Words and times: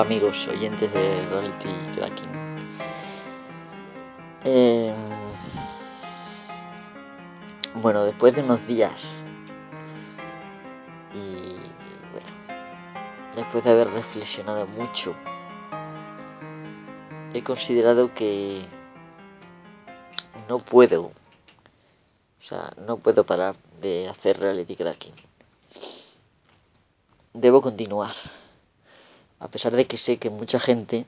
Amigos, 0.00 0.48
oyentes 0.48 0.90
de 0.94 1.26
Reality 1.28 1.68
Cracking. 1.94 2.30
Eh, 4.44 4.94
bueno, 7.74 8.04
después 8.04 8.34
de 8.34 8.42
unos 8.42 8.66
días 8.66 9.22
y 11.12 11.52
bueno, 12.12 12.28
después 13.36 13.62
de 13.62 13.70
haber 13.70 13.90
reflexionado 13.90 14.66
mucho, 14.66 15.14
he 17.34 17.44
considerado 17.44 18.14
que 18.14 18.64
no 20.48 20.60
puedo, 20.60 21.02
o 21.02 21.12
sea, 22.42 22.72
no 22.86 22.96
puedo 22.96 23.26
parar 23.26 23.54
de 23.82 24.08
hacer 24.08 24.40
reality 24.40 24.76
cracking. 24.76 25.14
Debo 27.34 27.60
continuar 27.60 28.14
a 29.40 29.48
pesar 29.48 29.72
de 29.72 29.86
que 29.86 29.96
sé 29.96 30.18
que 30.18 30.30
mucha 30.30 30.60
gente 30.60 31.06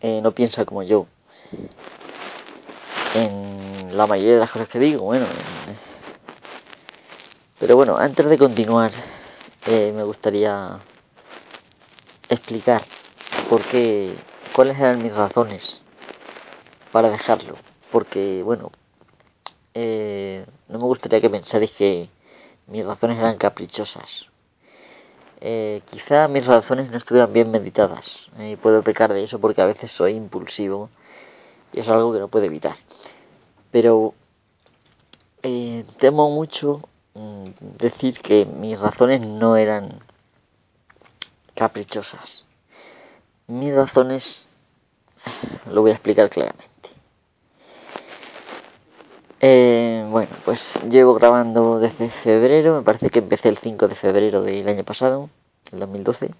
eh, 0.00 0.20
no 0.22 0.32
piensa 0.32 0.64
como 0.64 0.82
yo. 0.82 1.06
En 3.14 3.96
la 3.96 4.06
mayoría 4.06 4.34
de 4.34 4.40
las 4.40 4.50
cosas 4.50 4.68
que 4.68 4.78
digo, 4.78 5.04
bueno, 5.04 5.26
eh, 5.26 5.76
pero 7.58 7.76
bueno, 7.76 7.98
antes 7.98 8.26
de 8.26 8.38
continuar 8.38 8.90
eh, 9.66 9.92
me 9.94 10.02
gustaría 10.02 10.80
explicar 12.30 12.84
por 13.50 13.62
qué, 13.66 14.16
cuáles 14.54 14.78
eran 14.78 15.02
mis 15.02 15.14
razones 15.14 15.78
para 16.90 17.10
dejarlo, 17.10 17.56
porque 17.90 18.42
bueno, 18.42 18.72
no 19.74 20.78
me 20.78 20.84
gustaría 20.84 21.20
que 21.20 21.30
pensarais 21.30 21.70
que 21.72 22.08
mis 22.66 22.84
razones 22.84 23.18
eran 23.18 23.36
caprichosas, 23.36 24.31
eh, 25.44 25.82
quizá 25.90 26.28
mis 26.28 26.46
razones 26.46 26.88
no 26.92 26.96
estuvieran 26.96 27.32
bien 27.32 27.50
meditadas 27.50 28.28
eh, 28.38 28.50
y 28.50 28.56
puedo 28.56 28.84
pecar 28.84 29.12
de 29.12 29.24
eso 29.24 29.40
porque 29.40 29.60
a 29.60 29.66
veces 29.66 29.90
soy 29.90 30.12
impulsivo 30.12 30.88
y 31.72 31.80
es 31.80 31.88
algo 31.88 32.12
que 32.12 32.20
no 32.20 32.28
puedo 32.28 32.44
evitar. 32.44 32.76
Pero 33.72 34.14
eh, 35.42 35.84
temo 35.98 36.30
mucho 36.30 36.88
mm, 37.14 37.48
decir 37.76 38.20
que 38.20 38.46
mis 38.46 38.78
razones 38.78 39.20
no 39.20 39.56
eran 39.56 39.98
caprichosas. 41.56 42.44
Mis 43.48 43.74
razones 43.74 44.46
lo 45.66 45.82
voy 45.82 45.90
a 45.90 45.94
explicar 45.94 46.30
claramente. 46.30 46.71
Eh, 49.44 50.06
bueno, 50.08 50.30
pues 50.44 50.78
llevo 50.88 51.14
grabando 51.14 51.80
desde 51.80 52.10
febrero, 52.10 52.76
me 52.76 52.82
parece 52.82 53.10
que 53.10 53.18
empecé 53.18 53.48
el 53.48 53.58
5 53.58 53.88
de 53.88 53.96
febrero 53.96 54.40
del 54.40 54.68
año 54.68 54.84
pasado, 54.84 55.30
el 55.72 55.80
2012. 55.80 56.30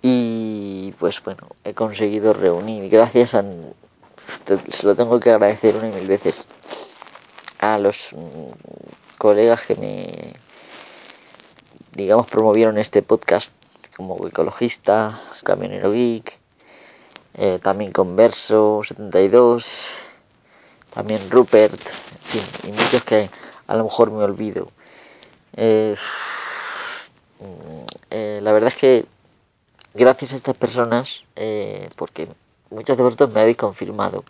Y 0.00 0.94
pues 0.98 1.22
bueno, 1.22 1.48
he 1.64 1.74
conseguido 1.74 2.32
reunir, 2.32 2.88
gracias 2.88 3.34
a, 3.34 3.44
se 4.46 4.86
lo 4.86 4.96
tengo 4.96 5.20
que 5.20 5.32
agradecer 5.32 5.76
una 5.76 5.88
y 5.88 5.92
mil 5.92 6.06
veces, 6.08 6.48
a 7.58 7.76
los 7.76 7.96
mm, 8.12 9.18
colegas 9.18 9.66
que 9.66 9.74
me, 9.74 10.32
digamos, 11.92 12.26
promovieron 12.28 12.78
este 12.78 13.02
podcast, 13.02 13.52
como 13.94 14.26
ecologista, 14.26 15.20
camionero 15.44 15.92
geek, 15.92 16.37
eh, 17.34 17.60
también 17.62 17.92
Converso 17.92 18.82
72, 18.86 19.64
también 20.92 21.30
Rupert, 21.30 21.80
en 22.64 22.70
y 22.70 22.72
muchos 22.72 23.04
que 23.04 23.30
a 23.66 23.76
lo 23.76 23.84
mejor 23.84 24.10
me 24.10 24.24
olvido. 24.24 24.70
Eh, 25.56 25.96
mm, 27.40 27.84
eh, 28.10 28.40
la 28.42 28.52
verdad 28.52 28.70
es 28.70 28.76
que 28.76 29.06
gracias 29.94 30.32
a 30.32 30.36
estas 30.36 30.56
personas, 30.56 31.22
porque 31.96 32.28
muchos 32.70 32.96
de 32.96 33.02
vosotros 33.02 33.30
me 33.32 33.40
habéis 33.40 33.56
confirmado 33.56 34.24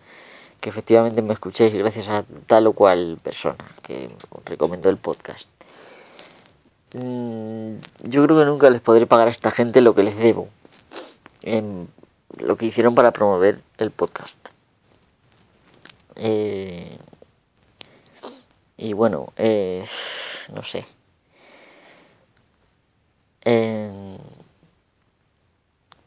que 0.61 0.71
efectivamente 0.71 1.23
me 1.23 1.35
escuchéis 1.35 1.73
gracias 1.73 2.09
a 2.09 2.25
tal 2.47 2.67
o 2.67 2.73
cual 2.73 3.19
persona 3.23 3.65
que 3.83 4.11
recomendó 4.45 4.91
el 4.91 4.97
podcast. 4.97 5.47
Mm, 6.95 7.77
yo 8.05 8.25
creo 8.25 8.39
que 8.39 8.45
nunca 8.45 8.71
les 8.71 8.81
podré 8.81 9.07
pagar 9.07 9.29
a 9.29 9.31
esta 9.31 9.51
gente 9.51 9.81
lo 9.81 9.95
que 9.95 10.03
les 10.03 10.17
debo 10.17 10.49
lo 12.37 12.57
que 12.57 12.67
hicieron 12.67 12.95
para 12.95 13.13
promover 13.13 13.61
el 13.79 13.91
podcast. 13.91 14.37
Eh, 16.17 16.99
y 18.77 18.93
bueno, 18.93 19.33
eh, 19.37 19.87
no 20.53 20.63
sé. 20.65 20.87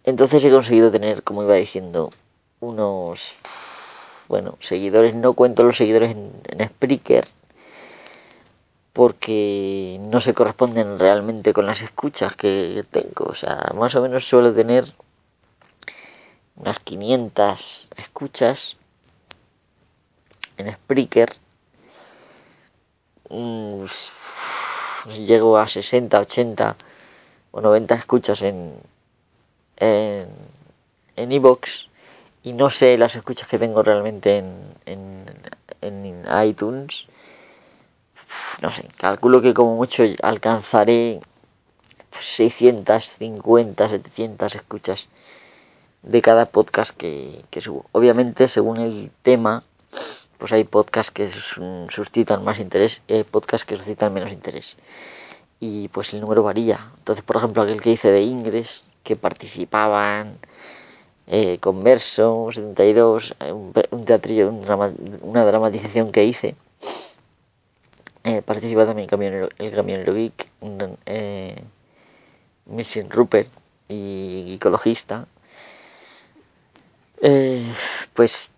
entonces 0.03 0.43
he 0.43 0.51
conseguido 0.51 0.91
tener, 0.91 1.23
como 1.23 1.41
iba 1.41 1.55
diciendo, 1.55 2.11
unos, 2.59 3.19
bueno, 4.27 4.57
seguidores. 4.61 5.15
No 5.15 5.33
cuento 5.33 5.63
los 5.63 5.77
seguidores 5.77 6.11
en, 6.11 6.31
en 6.49 6.67
Spreaker 6.67 7.27
porque 8.93 9.97
no 10.01 10.19
se 10.19 10.33
corresponden 10.33 10.99
realmente 10.99 11.53
con 11.53 11.65
las 11.65 11.81
escuchas 11.81 12.35
que 12.35 12.83
tengo. 12.91 13.25
O 13.25 13.35
sea, 13.35 13.71
más 13.75 13.95
o 13.95 14.01
menos 14.01 14.27
suelo 14.27 14.53
tener 14.53 14.93
unas 16.55 16.79
500 16.79 17.87
escuchas 17.97 18.77
en 20.57 20.73
Spreaker. 20.73 21.35
Llego 25.05 25.57
a 25.57 25.67
60, 25.67 26.19
80 26.19 26.75
o 27.51 27.61
90 27.61 27.95
escuchas 27.95 28.41
en 28.41 28.75
en 29.77 30.27
en 31.15 31.31
iBox 31.31 31.87
y 32.43 32.53
no 32.53 32.69
sé 32.69 32.97
las 32.97 33.15
escuchas 33.15 33.47
que 33.47 33.59
tengo 33.59 33.83
realmente 33.83 34.37
en, 34.37 34.73
en, 34.85 35.25
en 35.81 36.25
iTunes. 36.47 37.05
No 38.61 38.73
sé, 38.73 38.87
calculo 38.97 39.41
que 39.41 39.53
como 39.53 39.75
mucho 39.75 40.03
alcanzaré 40.21 41.19
650, 42.19 43.89
700 43.89 44.55
escuchas 44.55 45.07
de 46.03 46.21
cada 46.21 46.45
podcast 46.47 46.95
que, 46.95 47.43
subo. 47.61 47.85
Obviamente, 47.91 48.47
según 48.47 48.77
el 48.77 49.11
tema, 49.21 49.63
pues 50.37 50.51
hay 50.51 50.63
podcasts 50.63 51.11
que 51.11 51.29
suscitan 51.89 52.43
más 52.43 52.59
interés 52.59 53.01
y 53.07 53.13
hay 53.13 53.23
podcasts 53.23 53.65
que 53.65 53.77
suscitan 53.77 54.13
menos 54.13 54.31
interés. 54.31 54.77
Y 55.59 55.89
pues 55.89 56.13
el 56.13 56.21
número 56.21 56.43
varía. 56.43 56.91
Entonces, 56.97 57.23
por 57.23 57.37
ejemplo, 57.37 57.61
aquel 57.61 57.81
que 57.81 57.91
hice 57.91 58.09
de 58.09 58.21
Ingres, 58.21 58.83
que 59.03 59.15
participaban 59.15 60.39
eh, 61.27 61.59
Converso, 61.59 62.49
72, 62.51 63.35
un, 63.51 63.73
un 63.91 64.05
teatrillo, 64.05 64.49
una 65.21 65.45
dramatización 65.45 66.11
que 66.11 66.25
hice. 66.25 66.55
Eh, 68.23 68.41
participa 68.43 68.85
también 68.85 69.05
el 69.05 69.09
camionero, 69.09 69.49
el 69.57 69.71
camionero 69.71 70.13
geek, 70.13 70.47
eh, 71.05 71.63
Mission 72.65 73.09
Rupert 73.09 73.49
y 73.87 74.55
ecologista 74.55 75.27
eh, 77.21 77.73
pues 78.13 78.49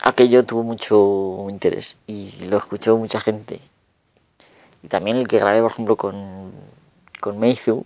aquello 0.00 0.44
tuvo 0.44 0.64
mucho 0.64 1.46
interés 1.48 1.96
y 2.06 2.32
lo 2.40 2.58
escuchó 2.58 2.96
mucha 2.96 3.20
gente. 3.20 3.60
Y 4.82 4.88
también 4.88 5.16
el 5.16 5.28
que 5.28 5.38
grabé, 5.38 5.62
por 5.62 5.70
ejemplo, 5.70 5.96
con, 5.96 6.52
con 7.20 7.40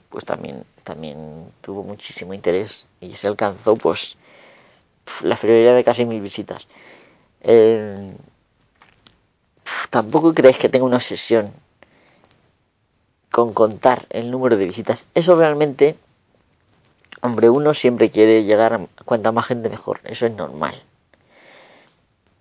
pues 0.08 0.24
también, 0.24 0.64
también 0.82 1.52
tuvo 1.60 1.82
muchísimo 1.82 2.32
interés 2.32 2.86
y 3.00 3.16
se 3.16 3.28
alcanzó 3.28 3.76
pues 3.76 4.16
la 5.20 5.38
prioridad 5.38 5.74
de 5.74 5.84
casi 5.84 6.06
mil 6.06 6.22
visitas. 6.22 6.66
Eh, 7.42 8.16
tampoco 9.90 10.32
creéis 10.32 10.58
que 10.58 10.70
tenga 10.70 10.86
una 10.86 10.96
obsesión 10.96 11.52
con 13.30 13.52
contar 13.52 14.06
el 14.08 14.30
número 14.30 14.56
de 14.56 14.64
visitas. 14.64 15.04
Eso 15.14 15.36
realmente 15.36 15.96
Hombre, 17.22 17.50
uno 17.50 17.74
siempre 17.74 18.10
quiere 18.10 18.44
llegar 18.44 18.72
a 18.74 18.86
cuanta 19.04 19.32
más 19.32 19.46
gente 19.46 19.68
mejor, 19.68 20.00
eso 20.04 20.26
es 20.26 20.34
normal. 20.34 20.82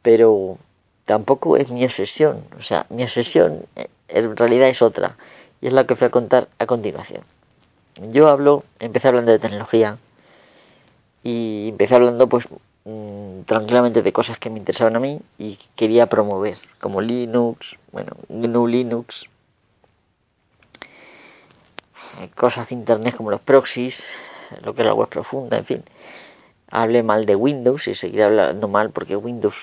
Pero 0.01 0.57
tampoco 1.05 1.57
es 1.57 1.69
mi 1.69 1.85
obsesión, 1.85 2.43
o 2.59 2.63
sea, 2.63 2.85
mi 2.89 3.03
obsesión 3.03 3.65
eh, 3.75 3.87
en 4.07 4.35
realidad 4.35 4.67
es 4.69 4.81
otra, 4.81 5.15
y 5.61 5.67
es 5.67 5.73
la 5.73 5.85
que 5.85 5.93
voy 5.93 6.07
a 6.07 6.11
contar 6.11 6.49
a 6.59 6.65
continuación. 6.65 7.23
Yo 8.11 8.27
hablo, 8.27 8.63
empecé 8.79 9.07
hablando 9.07 9.31
de 9.31 9.39
tecnología, 9.39 9.97
y 11.25 11.69
empecé 11.69 11.95
hablando 11.95 12.29
pues 12.29 12.45
mm, 12.83 13.41
tranquilamente 13.47 14.03
de 14.03 14.13
cosas 14.13 14.37
que 14.37 14.51
me 14.51 14.59
interesaban 14.59 14.95
a 14.95 14.99
mí 14.99 15.19
y 15.39 15.57
quería 15.75 16.05
promover, 16.05 16.57
como 16.79 17.01
Linux, 17.01 17.77
bueno, 17.91 18.11
GNU 18.29 18.67
Linux, 18.67 19.23
eh, 22.19 22.29
cosas 22.35 22.69
de 22.69 22.75
internet 22.75 23.15
como 23.15 23.31
los 23.31 23.41
proxies, 23.41 24.03
lo 24.63 24.73
que 24.73 24.81
es 24.81 24.87
la 24.87 24.93
web 24.93 25.09
profunda, 25.09 25.57
en 25.57 25.65
fin. 25.65 25.83
Hable 26.69 27.03
mal 27.03 27.25
de 27.25 27.35
Windows 27.35 27.87
y 27.87 27.95
seguiré 27.95 28.23
hablando 28.23 28.67
mal 28.67 28.91
porque 28.91 29.15
Windows, 29.15 29.55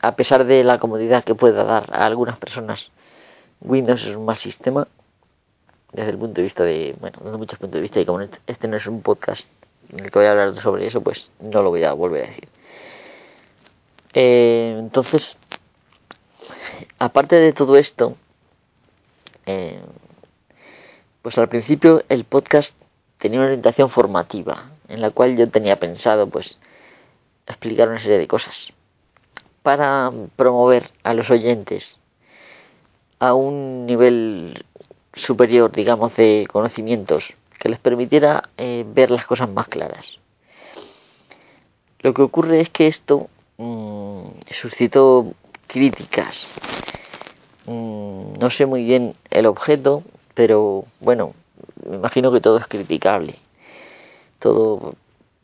a 0.00 0.14
pesar 0.16 0.44
de 0.44 0.64
la 0.64 0.78
comodidad 0.78 1.24
que 1.24 1.34
pueda 1.34 1.64
dar 1.64 1.90
a 1.92 2.06
algunas 2.06 2.38
personas, 2.38 2.90
Windows 3.60 4.02
es 4.02 4.16
un 4.16 4.24
mal 4.24 4.38
sistema. 4.38 4.86
desde 5.92 6.10
el 6.10 6.18
punto 6.18 6.36
de 6.36 6.42
vista 6.42 6.64
de, 6.64 6.96
bueno, 7.00 7.18
desde 7.22 7.36
muchos 7.36 7.58
puntos 7.58 7.76
de 7.76 7.82
vista, 7.82 8.00
y 8.00 8.06
como 8.06 8.20
este, 8.22 8.38
este 8.46 8.66
no 8.68 8.76
es 8.76 8.86
un 8.86 9.02
podcast 9.02 9.46
en 9.90 10.00
el 10.00 10.10
que 10.10 10.18
voy 10.18 10.26
a 10.26 10.32
hablar 10.32 10.60
sobre 10.62 10.86
eso, 10.86 11.02
pues 11.02 11.30
no 11.40 11.62
lo 11.62 11.70
voy 11.70 11.84
a 11.84 11.92
volver 11.92 12.24
a 12.24 12.28
decir. 12.28 12.48
Eh, 14.14 14.76
entonces, 14.78 15.36
aparte 16.98 17.36
de 17.36 17.52
todo 17.52 17.76
esto, 17.76 18.16
eh, 19.46 19.80
pues 21.22 21.36
al 21.38 21.48
principio 21.48 22.04
el 22.08 22.24
podcast 22.24 22.72
tenía 23.22 23.38
una 23.38 23.46
orientación 23.46 23.88
formativa, 23.88 24.72
en 24.88 25.00
la 25.00 25.10
cual 25.10 25.36
yo 25.36 25.48
tenía 25.48 25.78
pensado 25.78 26.28
pues 26.28 26.58
explicar 27.46 27.88
una 27.88 28.00
serie 28.00 28.18
de 28.18 28.26
cosas 28.26 28.72
para 29.62 30.10
promover 30.34 30.90
a 31.04 31.14
los 31.14 31.30
oyentes 31.30 32.00
a 33.20 33.34
un 33.34 33.86
nivel 33.86 34.64
superior, 35.14 35.70
digamos, 35.70 36.16
de 36.16 36.48
conocimientos 36.50 37.22
que 37.60 37.68
les 37.68 37.78
permitiera 37.78 38.50
eh, 38.56 38.84
ver 38.88 39.12
las 39.12 39.24
cosas 39.24 39.48
más 39.48 39.68
claras. 39.68 40.18
Lo 42.00 42.12
que 42.14 42.22
ocurre 42.22 42.60
es 42.60 42.70
que 42.70 42.88
esto 42.88 43.28
mmm, 43.56 44.24
suscitó 44.50 45.32
críticas. 45.68 46.44
Mm, 47.66 48.32
no 48.40 48.50
sé 48.50 48.66
muy 48.66 48.82
bien 48.82 49.14
el 49.30 49.46
objeto, 49.46 50.02
pero 50.34 50.82
bueno, 50.98 51.34
me 51.88 51.96
imagino 51.96 52.32
que 52.32 52.40
todo 52.40 52.58
es 52.58 52.66
criticable. 52.66 53.38
Todo 54.38 54.94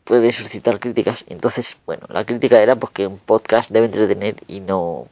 puede 0.03 0.31
suscitar 0.31 0.79
críticas. 0.79 1.23
Entonces, 1.27 1.77
bueno, 1.85 2.07
la 2.09 2.25
crítica 2.25 2.61
era 2.61 2.75
pues 2.75 2.91
que 2.93 3.07
un 3.07 3.19
podcast 3.19 3.69
debe 3.69 3.85
entretener 3.85 4.37
y 4.47 4.59
no, 4.59 5.07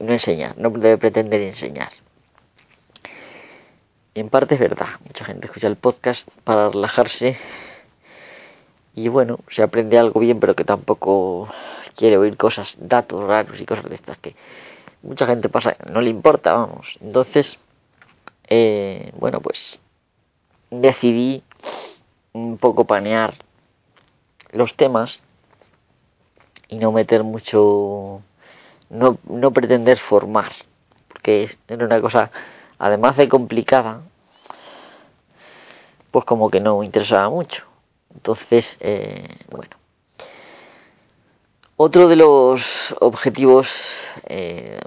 no 0.00 0.12
enseñar, 0.12 0.56
no 0.56 0.70
debe 0.70 0.98
pretender 0.98 1.40
enseñar. 1.42 1.90
En 4.14 4.30
parte 4.30 4.54
es 4.54 4.60
verdad, 4.60 5.00
mucha 5.04 5.24
gente 5.24 5.46
escucha 5.46 5.66
el 5.66 5.76
podcast 5.76 6.28
para 6.44 6.70
relajarse 6.70 7.36
y 8.94 9.08
bueno, 9.08 9.40
se 9.50 9.62
aprende 9.62 9.98
algo 9.98 10.20
bien, 10.20 10.38
pero 10.38 10.54
que 10.54 10.64
tampoco 10.64 11.48
quiere 11.96 12.16
oír 12.16 12.36
cosas, 12.36 12.76
datos 12.78 13.22
raros 13.24 13.60
y 13.60 13.66
cosas 13.66 13.88
de 13.90 13.96
estas 13.96 14.18
que 14.18 14.36
mucha 15.02 15.26
gente 15.26 15.48
pasa, 15.48 15.76
no 15.90 16.00
le 16.00 16.10
importa, 16.10 16.54
vamos. 16.54 16.96
Entonces, 17.00 17.58
eh, 18.48 19.12
bueno, 19.18 19.40
pues 19.40 19.80
decidí 20.80 21.42
un 22.32 22.58
poco 22.58 22.84
panear 22.84 23.34
los 24.52 24.74
temas 24.76 25.22
y 26.68 26.76
no 26.76 26.92
meter 26.92 27.24
mucho, 27.24 28.22
no, 28.90 29.18
no 29.24 29.52
pretender 29.52 29.98
formar, 29.98 30.52
porque 31.08 31.56
era 31.68 31.84
una 31.84 32.00
cosa, 32.00 32.30
además 32.78 33.16
de 33.16 33.28
complicada, 33.28 34.02
pues 36.10 36.24
como 36.24 36.50
que 36.50 36.60
no 36.60 36.82
interesaba 36.82 37.28
mucho. 37.28 37.64
Entonces, 38.14 38.76
eh, 38.80 39.36
bueno. 39.50 39.76
Otro 41.76 42.06
de 42.06 42.14
los 42.14 42.62
objetivos 43.00 43.68
eh, 44.28 44.78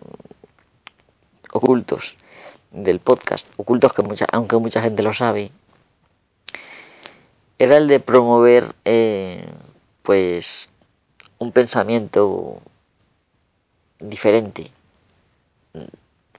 ocultos 1.52 2.16
del 2.72 3.02
podcast, 3.02 3.46
ocultos 3.58 3.92
que 3.92 4.04
mucha, 4.04 4.26
aunque 4.32 4.56
mucha 4.56 4.82
gente 4.82 5.04
lo 5.04 5.14
sabe, 5.14 5.52
era 7.60 7.78
el 7.78 7.88
de 7.88 8.00
promover 8.00 8.76
eh, 8.86 9.50
pues 10.04 10.70
un 11.40 11.52
pensamiento 11.52 12.62
diferente. 14.00 14.72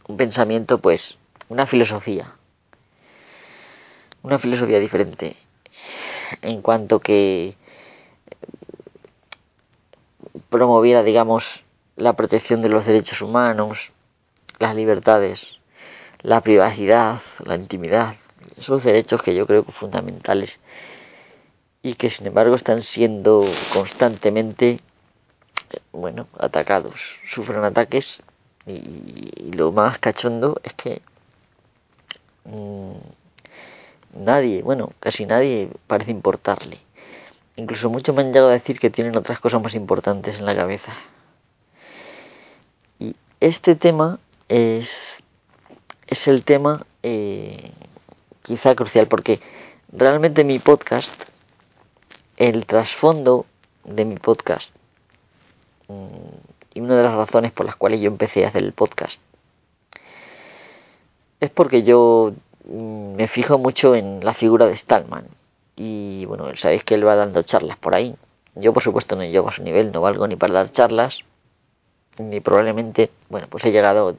Un 0.06 0.16
pensamiento 0.16 0.78
pues 0.78 1.18
una 1.48 1.66
filosofía. 1.66 2.34
Una 4.22 4.38
filosofía 4.38 4.78
diferente 4.78 5.36
en 6.42 6.62
cuanto 6.62 7.00
que 7.00 7.54
promoviera 10.50 11.02
digamos 11.02 11.44
la 11.96 12.14
protección 12.14 12.62
de 12.62 12.68
los 12.68 12.86
derechos 12.86 13.22
humanos 13.22 13.92
las 14.58 14.74
libertades 14.74 15.58
la 16.20 16.42
privacidad 16.42 17.22
la 17.44 17.56
intimidad 17.56 18.16
esos 18.56 18.84
derechos 18.84 19.22
que 19.22 19.34
yo 19.34 19.46
creo 19.46 19.64
que 19.64 19.72
fundamentales 19.72 20.58
y 21.82 21.94
que 21.94 22.10
sin 22.10 22.26
embargo 22.26 22.56
están 22.56 22.82
siendo 22.82 23.44
constantemente 23.72 24.80
bueno 25.92 26.26
atacados. 26.38 26.94
Sufren 27.34 27.64
ataques 27.64 28.22
y, 28.66 29.52
lo 29.52 29.72
más 29.72 29.98
cachondo 29.98 30.60
es 30.62 30.74
que 30.74 31.02
mmm, 32.44 32.92
nadie 34.14 34.62
bueno 34.62 34.92
casi 35.00 35.26
nadie 35.26 35.70
parece 35.86 36.10
importarle. 36.10 36.80
Incluso 37.56 37.90
muchos 37.90 38.14
me 38.14 38.22
han 38.22 38.28
llegado 38.28 38.50
a 38.50 38.52
decir 38.52 38.78
que 38.78 38.90
tienen 38.90 39.16
otras 39.16 39.40
cosas 39.40 39.60
más 39.60 39.74
importantes 39.74 40.36
en 40.38 40.46
la 40.46 40.54
cabeza. 40.54 40.92
Y 43.00 43.16
este 43.40 43.74
tema 43.74 44.20
es 44.48 45.14
es 46.06 46.26
el 46.26 46.44
tema 46.44 46.86
eh, 47.02 47.72
quizá 48.42 48.74
crucial 48.74 49.08
porque 49.08 49.40
realmente 49.92 50.44
mi 50.44 50.58
podcast 50.58 51.12
el 52.38 52.66
trasfondo 52.66 53.46
de 53.84 54.04
mi 54.04 54.16
podcast 54.16 54.72
mm, 55.88 56.74
y 56.74 56.80
una 56.80 56.96
de 56.96 57.02
las 57.02 57.14
razones 57.14 57.50
por 57.50 57.66
las 57.66 57.74
cuales 57.74 58.00
yo 58.00 58.06
empecé 58.06 58.44
a 58.44 58.48
hacer 58.48 58.62
el 58.62 58.72
podcast 58.72 59.20
es 61.40 61.50
porque 61.50 61.82
yo 61.82 62.32
mm, 62.64 63.14
me 63.16 63.26
fijo 63.26 63.58
mucho 63.58 63.96
en 63.96 64.24
la 64.24 64.34
figura 64.34 64.66
de 64.66 64.76
Stallman 64.76 65.26
y 65.74 66.24
bueno, 66.26 66.54
sabéis 66.56 66.84
que 66.84 66.94
él 66.94 67.06
va 67.06 67.14
dando 67.14 67.42
charlas 67.44 67.76
por 67.78 67.94
ahí. 67.94 68.16
Yo 68.56 68.72
por 68.72 68.82
supuesto 68.82 69.14
no 69.14 69.22
llego 69.22 69.48
a 69.48 69.52
su 69.52 69.62
nivel, 69.62 69.92
no 69.92 70.00
valgo 70.00 70.26
ni 70.26 70.34
para 70.34 70.54
dar 70.54 70.72
charlas, 70.72 71.20
ni 72.18 72.40
probablemente, 72.40 73.10
bueno, 73.28 73.46
pues 73.48 73.64
he 73.64 73.70
llegado, 73.70 74.16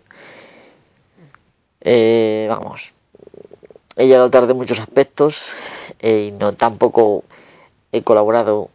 eh, 1.81 2.47
vamos, 2.49 2.81
he 3.97 4.07
llegado 4.07 4.29
tarde 4.29 4.53
en 4.53 4.57
muchos 4.57 4.79
aspectos 4.79 5.35
eh, 5.99 6.29
y 6.29 6.31
no 6.31 6.53
tampoco 6.53 7.25
he 7.91 8.03
colaborado 8.03 8.69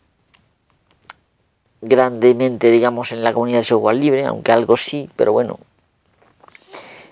grandemente, 1.81 2.71
digamos, 2.71 3.13
en 3.13 3.23
la 3.23 3.33
comunidad 3.33 3.59
de 3.59 3.65
software 3.65 3.97
libre, 3.97 4.25
aunque 4.25 4.53
algo 4.53 4.77
sí, 4.77 5.11
pero 5.17 5.33
bueno. 5.33 5.59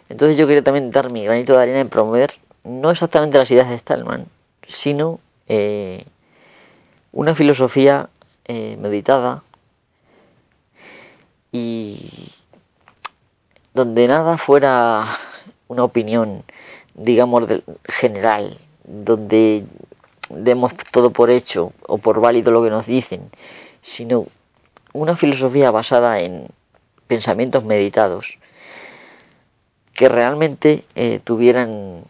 Entonces 0.08 0.36
yo 0.36 0.46
quería 0.46 0.62
también 0.62 0.90
dar 0.90 1.10
mi 1.10 1.24
granito 1.24 1.54
de 1.54 1.62
arena 1.62 1.80
en 1.80 1.88
promover 1.88 2.34
no 2.64 2.90
exactamente 2.90 3.38
las 3.38 3.50
ideas 3.50 3.68
de 3.68 3.78
Stallman, 3.78 4.26
sino 4.68 5.20
eh, 5.48 6.04
una 7.12 7.34
filosofía 7.34 8.08
eh, 8.44 8.76
meditada 8.80 9.42
y 11.50 12.32
donde 13.74 14.06
nada 14.06 14.38
fuera 14.38 15.18
una 15.68 15.84
opinión, 15.84 16.44
digamos, 16.94 17.44
general, 17.84 18.58
donde 18.84 19.64
demos 20.32 20.72
todo 20.90 21.12
por 21.12 21.30
hecho 21.30 21.72
o 21.86 21.98
por 21.98 22.20
válido 22.20 22.50
lo 22.50 22.62
que 22.62 22.70
nos 22.70 22.86
dicen, 22.86 23.30
sino 23.80 24.26
una 24.92 25.16
filosofía 25.16 25.70
basada 25.70 26.20
en 26.20 26.48
pensamientos 27.06 27.64
meditados 27.64 28.38
que 29.94 30.08
realmente 30.08 30.84
eh, 30.94 31.20
tuvieran 31.22 32.04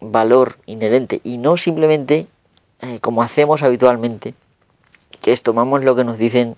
valor 0.00 0.58
inherente 0.66 1.20
y 1.22 1.38
no 1.38 1.56
simplemente 1.56 2.26
eh, 2.80 2.98
como 3.00 3.22
hacemos 3.22 3.62
habitualmente, 3.62 4.34
que 5.20 5.32
es 5.32 5.42
tomamos 5.42 5.84
lo 5.84 5.94
que 5.94 6.04
nos 6.04 6.18
dicen 6.18 6.56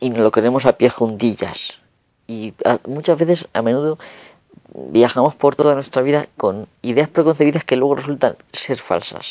y 0.00 0.10
nos 0.10 0.20
lo 0.20 0.30
queremos 0.30 0.64
a 0.64 0.72
pie 0.72 0.88
juntillas. 0.88 1.58
Y 2.26 2.54
muchas 2.86 3.18
veces, 3.18 3.48
a 3.52 3.60
menudo, 3.60 3.98
viajamos 4.74 5.34
por 5.34 5.56
toda 5.56 5.74
nuestra 5.74 6.02
vida 6.02 6.28
con 6.36 6.68
ideas 6.82 7.08
preconcebidas 7.08 7.64
que 7.64 7.76
luego 7.76 7.96
resultan 7.96 8.36
ser 8.52 8.78
falsas. 8.78 9.26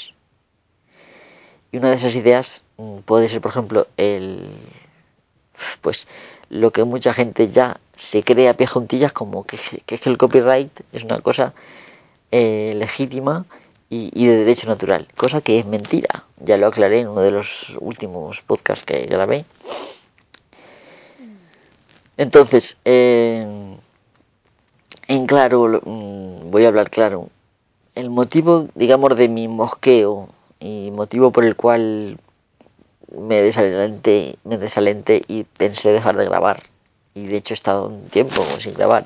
Y 1.72 1.78
una 1.78 1.90
de 1.90 1.96
esas 1.96 2.16
ideas 2.16 2.64
mm, 2.78 3.00
puede 3.00 3.30
ser, 3.30 3.42
por 3.42 3.52
ejemplo, 3.52 3.88
el 3.98 4.50
pues 5.82 6.08
lo 6.50 6.72
que 6.72 6.84
mucha 6.84 7.14
gente 7.14 7.52
ya 7.52 7.80
se 7.96 8.24
cree 8.24 8.50
a 8.50 8.56
pie 8.56 8.68
juntillas 8.68 9.14
como 9.14 9.46
que, 9.46 9.60
que 9.86 9.96
es 9.96 10.02
que 10.02 10.10
el 10.10 10.18
copyright 10.18 10.72
es 10.92 11.04
una 11.04 11.22
cosa 11.22 11.54
eh, 12.32 12.74
legítima 12.76 13.46
y, 13.90 14.10
y, 14.14 14.26
de 14.26 14.38
derecho 14.38 14.68
natural, 14.68 15.08
cosa 15.18 15.42
que 15.42 15.60
es 15.60 15.66
mentira. 15.66 16.26
Ya 16.38 16.58
lo 16.58 16.68
aclaré 16.68 17.02
en 17.02 17.10
uno 17.10 17.22
de 17.22 17.32
los 17.32 17.48
últimos 17.80 18.42
podcasts 18.42 18.86
que 18.86 19.06
grabé. 19.06 19.46
Entonces, 22.18 22.78
eh, 22.86 23.76
en 25.12 25.28
claro, 25.28 25.82
mm, 25.84 26.52
voy 26.52 26.64
a 26.64 26.70
hablar 26.70 26.90
claro, 26.90 27.28
el 27.96 28.10
motivo, 28.10 28.70
digamos, 28.76 29.18
de 29.18 29.28
mi 29.28 29.50
mosqueo 29.50 30.30
y 30.58 30.90
motivo 30.92 31.32
por 31.32 31.44
el 31.44 31.58
cual 31.58 32.18
me 33.14 33.42
desalenté, 33.42 34.38
me 34.46 34.58
desalenté 34.58 35.22
y 35.28 35.44
pensé 35.44 35.92
dejar 35.92 36.16
de 36.16 36.24
grabar, 36.24 36.64
y 37.14 37.28
de 37.28 37.36
hecho 37.36 37.54
he 37.54 37.56
estado 37.56 37.88
un 37.88 38.08
tiempo 38.08 38.42
sin 38.62 38.74
grabar, 38.74 39.06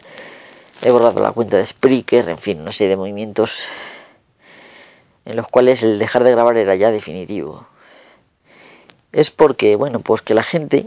he 0.83 0.91
borrado 0.91 1.19
la 1.19 1.31
cuenta 1.31 1.57
de 1.57 1.65
Spreaker, 1.65 2.29
en 2.29 2.37
fin, 2.37 2.63
no 2.63 2.71
sé, 2.71 2.87
de 2.87 2.97
movimientos 2.97 3.49
en 5.25 5.35
los 5.35 5.47
cuales 5.47 5.81
el 5.81 5.97
dejar 5.97 6.23
de 6.23 6.33
grabar 6.33 6.55
era 6.55 6.75
ya 6.75 6.91
definitivo. 6.91 7.65
Es 9.11 9.31
porque, 9.31 9.75
bueno, 9.75 10.01
pues 10.01 10.21
que 10.21 10.35
la 10.35 10.43
gente 10.43 10.85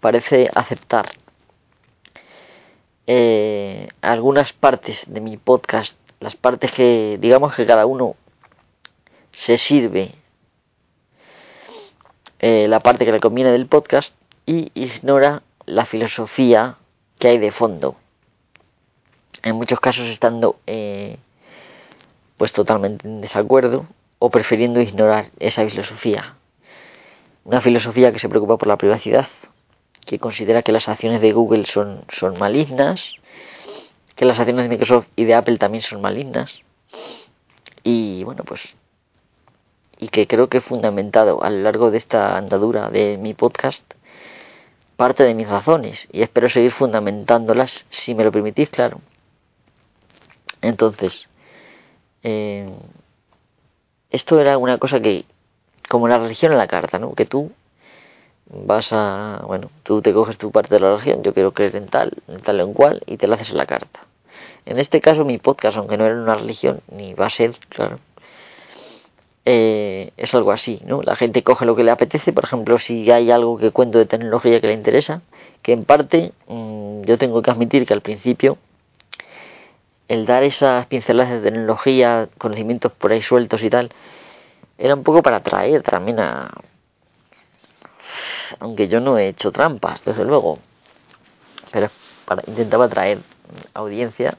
parece 0.00 0.50
aceptar 0.52 1.10
eh, 3.10 3.88
algunas 4.02 4.52
partes 4.52 5.02
de 5.06 5.22
mi 5.22 5.38
podcast, 5.38 5.96
las 6.20 6.36
partes 6.36 6.70
que 6.72 7.16
digamos 7.18 7.54
que 7.54 7.64
cada 7.64 7.86
uno 7.86 8.16
se 9.32 9.56
sirve 9.56 10.14
eh, 12.38 12.66
la 12.68 12.80
parte 12.80 13.06
que 13.06 13.12
le 13.12 13.20
conviene 13.20 13.50
del 13.50 13.66
podcast 13.66 14.14
y 14.44 14.70
ignora 14.74 15.42
la 15.64 15.86
filosofía 15.86 16.76
que 17.18 17.28
hay 17.28 17.38
de 17.38 17.50
fondo. 17.50 17.96
En 19.42 19.56
muchos 19.56 19.80
casos 19.80 20.06
estando 20.08 20.56
eh, 20.66 21.16
pues 22.36 22.52
totalmente 22.52 23.08
en 23.08 23.22
desacuerdo 23.22 23.86
o 24.18 24.28
prefiriendo 24.28 24.82
ignorar 24.82 25.30
esa 25.38 25.66
filosofía. 25.66 26.34
Una 27.44 27.62
filosofía 27.62 28.12
que 28.12 28.18
se 28.18 28.28
preocupa 28.28 28.58
por 28.58 28.68
la 28.68 28.76
privacidad, 28.76 29.28
que 30.08 30.18
considera 30.18 30.62
que 30.62 30.72
las 30.72 30.88
acciones 30.88 31.20
de 31.20 31.32
Google 31.32 31.66
son, 31.66 32.02
son 32.18 32.38
malignas, 32.38 33.12
que 34.16 34.24
las 34.24 34.38
acciones 34.38 34.64
de 34.64 34.70
Microsoft 34.70 35.06
y 35.16 35.26
de 35.26 35.34
Apple 35.34 35.58
también 35.58 35.82
son 35.82 36.00
malignas. 36.00 36.60
Y 37.84 38.24
bueno, 38.24 38.42
pues 38.44 38.62
y 39.98 40.08
que 40.08 40.26
creo 40.26 40.48
que 40.48 40.58
he 40.58 40.60
fundamentado 40.62 41.44
a 41.44 41.50
lo 41.50 41.58
largo 41.58 41.90
de 41.90 41.98
esta 41.98 42.38
andadura 42.38 42.88
de 42.88 43.18
mi 43.18 43.34
podcast 43.34 43.84
parte 44.96 45.24
de 45.24 45.34
mis 45.34 45.46
razones 45.46 46.08
y 46.10 46.22
espero 46.22 46.48
seguir 46.48 46.72
fundamentándolas 46.72 47.84
si 47.90 48.14
me 48.14 48.24
lo 48.24 48.32
permitís, 48.32 48.70
claro. 48.70 49.02
Entonces, 50.62 51.28
eh, 52.22 52.66
esto 54.08 54.40
era 54.40 54.56
una 54.56 54.78
cosa 54.78 55.00
que, 55.00 55.26
como 55.86 56.08
la 56.08 56.16
religión 56.16 56.52
en 56.52 56.58
la 56.58 56.66
carta, 56.66 56.98
¿no? 56.98 57.14
Que 57.14 57.26
tú 57.26 57.52
vas 58.50 58.92
a, 58.92 59.42
bueno, 59.46 59.70
tú 59.82 60.02
te 60.02 60.12
coges 60.12 60.38
tu 60.38 60.50
parte 60.50 60.74
de 60.74 60.80
la 60.80 60.92
religión, 60.92 61.22
yo 61.22 61.34
quiero 61.34 61.52
creer 61.52 61.76
en 61.76 61.86
tal, 61.86 62.12
en 62.28 62.40
tal 62.40 62.60
o 62.60 62.64
en 62.64 62.72
cual, 62.72 63.02
y 63.06 63.16
te 63.16 63.26
la 63.26 63.36
haces 63.36 63.50
en 63.50 63.58
la 63.58 63.66
carta. 63.66 64.00
En 64.66 64.78
este 64.78 65.00
caso, 65.00 65.24
mi 65.24 65.38
podcast, 65.38 65.76
aunque 65.76 65.96
no 65.96 66.06
era 66.06 66.14
una 66.14 66.34
religión, 66.34 66.80
ni 66.90 67.14
va 67.14 67.26
a 67.26 67.30
ser, 67.30 67.52
claro, 67.68 67.98
eh, 69.44 70.12
es 70.16 70.34
algo 70.34 70.52
así, 70.52 70.80
¿no? 70.84 71.02
La 71.02 71.16
gente 71.16 71.42
coge 71.42 71.64
lo 71.64 71.74
que 71.74 71.84
le 71.84 71.90
apetece, 71.90 72.32
por 72.32 72.44
ejemplo, 72.44 72.78
si 72.78 73.10
hay 73.10 73.30
algo 73.30 73.56
que 73.56 73.70
cuento 73.70 73.98
de 73.98 74.06
tecnología 74.06 74.60
que 74.60 74.66
le 74.66 74.74
interesa, 74.74 75.22
que 75.62 75.72
en 75.72 75.84
parte 75.84 76.32
mm, 76.48 77.02
yo 77.04 77.16
tengo 77.16 77.40
que 77.40 77.50
admitir 77.50 77.86
que 77.86 77.94
al 77.94 78.02
principio 78.02 78.58
el 80.08 80.26
dar 80.26 80.42
esas 80.42 80.86
pinceladas 80.86 81.32
de 81.32 81.50
tecnología, 81.50 82.28
conocimientos 82.38 82.92
por 82.92 83.12
ahí 83.12 83.22
sueltos 83.22 83.62
y 83.62 83.70
tal, 83.70 83.90
era 84.78 84.94
un 84.94 85.02
poco 85.02 85.22
para 85.22 85.36
atraer 85.38 85.82
también 85.82 86.18
a... 86.20 86.50
Aunque 88.60 88.88
yo 88.88 89.00
no 89.00 89.18
he 89.18 89.28
hecho 89.28 89.52
trampas, 89.52 90.04
desde 90.04 90.24
luego, 90.24 90.58
pero 91.72 91.90
para, 92.24 92.42
intentaba 92.46 92.86
atraer 92.86 93.20
audiencia 93.74 94.36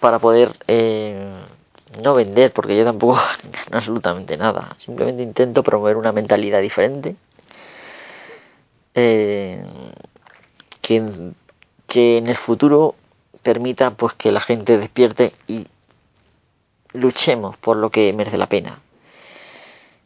para 0.00 0.18
poder... 0.18 0.56
Eh, 0.68 1.40
no 2.00 2.14
vender, 2.14 2.52
porque 2.52 2.76
yo 2.76 2.84
tampoco 2.84 3.20
absolutamente 3.70 4.36
nada. 4.36 4.74
Simplemente 4.78 5.22
intento 5.22 5.62
promover 5.62 5.96
una 5.96 6.12
mentalidad 6.12 6.60
diferente. 6.60 7.16
Eh, 8.94 9.64
que, 10.80 11.32
que 11.86 12.18
en 12.18 12.26
el 12.26 12.36
futuro 12.36 12.94
permita 13.42 13.90
pues 13.92 14.14
que 14.14 14.32
la 14.32 14.40
gente 14.40 14.78
despierte 14.78 15.32
y 15.46 15.66
luchemos 16.92 17.56
por 17.56 17.76
lo 17.76 17.90
que 17.90 18.12
merece 18.12 18.36
la 18.36 18.48
pena 18.48 18.80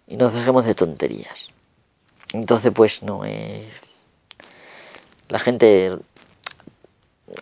y 0.06 0.16
nos 0.16 0.32
dejemos 0.32 0.64
de 0.64 0.76
tonterías 0.76 1.48
entonces 2.40 2.72
pues 2.74 3.02
no 3.02 3.24
eh, 3.24 3.68
la 5.28 5.38
gente 5.38 5.98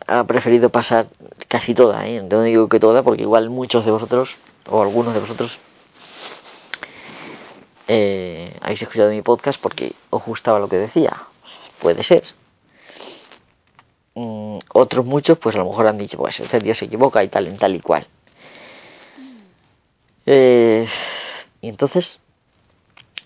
ha 0.06 0.24
preferido 0.24 0.70
pasar 0.70 1.06
casi 1.48 1.74
toda, 1.74 2.06
¿eh? 2.06 2.22
no 2.22 2.42
digo 2.42 2.68
que 2.68 2.80
toda, 2.80 3.02
porque 3.02 3.22
igual 3.22 3.50
muchos 3.50 3.84
de 3.84 3.90
vosotros, 3.90 4.36
o 4.66 4.82
algunos 4.82 5.14
de 5.14 5.20
vosotros, 5.20 5.58
eh, 7.86 8.56
habéis 8.62 8.80
escuchado 8.80 9.10
mi 9.10 9.20
podcast 9.20 9.60
porque 9.60 9.94
os 10.10 10.24
gustaba 10.24 10.58
lo 10.58 10.68
que 10.68 10.76
decía. 10.76 11.24
Puede 11.80 12.02
ser. 12.02 12.22
Mm, 14.14 14.58
otros 14.72 15.04
muchos, 15.04 15.38
pues 15.38 15.54
a 15.54 15.58
lo 15.58 15.66
mejor 15.66 15.86
han 15.86 15.98
dicho, 15.98 16.16
pues 16.16 16.40
este 16.40 16.60
Dios 16.60 16.78
se 16.78 16.86
equivoca 16.86 17.22
y 17.22 17.28
tal, 17.28 17.46
en 17.46 17.58
tal 17.58 17.74
y 17.74 17.80
cual. 17.80 18.06
Eh, 20.26 20.88
y 21.60 21.68
entonces, 21.68 22.20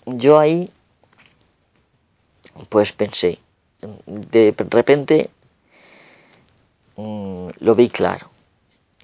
yo 0.07 0.39
ahí, 0.39 0.73
pues 2.69 2.93
pensé, 2.93 3.39
de 4.07 4.55
repente 4.71 5.31
Mm, 6.99 7.51
lo 7.61 7.77
vi 7.77 7.91
claro. 7.91 8.29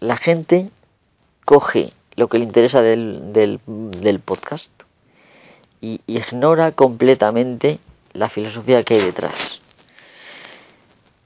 La 0.00 0.16
gente 0.16 0.70
coge 1.44 1.92
lo 2.16 2.28
que 2.28 2.38
le 2.38 2.44
interesa 2.44 2.82
del, 2.82 3.32
del, 3.32 4.18
podcast 4.18 4.68
y, 5.80 6.00
ignora 6.08 6.72
completamente 6.72 7.78
la 8.12 8.28
filosofía 8.30 8.82
que 8.82 8.94
hay 8.94 9.02
detrás. 9.02 9.60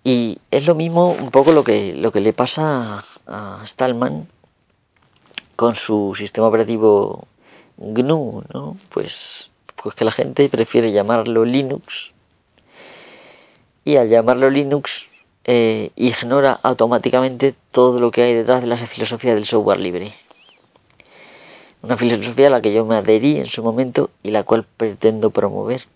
Y 0.04 0.38
es 0.50 0.66
lo 0.66 0.74
mismo 0.74 1.12
un 1.12 1.30
poco 1.30 1.52
lo 1.52 1.64
que, 1.64 1.94
lo 1.94 2.12
que 2.12 2.20
le 2.20 2.34
pasa 2.34 3.02
a 3.26 3.62
Stallman 3.66 4.28
con 5.56 5.74
su 5.74 6.14
sistema 6.18 6.48
operativo 6.48 7.26
GNU, 7.78 8.44
¿no? 8.52 8.76
Pues, 8.90 9.50
pues 9.82 9.94
que 9.94 10.04
la 10.04 10.12
gente 10.12 10.50
prefiere 10.50 10.92
llamarlo 10.92 11.46
Linux 11.46 12.12
y 13.88 13.96
al 13.96 14.10
llamarlo 14.10 14.50
Linux 14.50 15.06
eh, 15.44 15.92
ignora 15.96 16.60
automáticamente 16.62 17.54
todo 17.70 18.00
lo 18.00 18.10
que 18.10 18.20
hay 18.20 18.34
detrás 18.34 18.60
de 18.60 18.66
la 18.66 18.76
filosofía 18.76 19.34
del 19.34 19.46
software 19.46 19.80
libre. 19.80 20.12
Una 21.80 21.96
filosofía 21.96 22.48
a 22.48 22.50
la 22.50 22.60
que 22.60 22.74
yo 22.74 22.84
me 22.84 22.96
adherí 22.96 23.38
en 23.38 23.46
su 23.46 23.62
momento 23.62 24.10
y 24.22 24.30
la 24.30 24.42
cual 24.42 24.66
pretendo 24.76 25.30
promover 25.30 25.86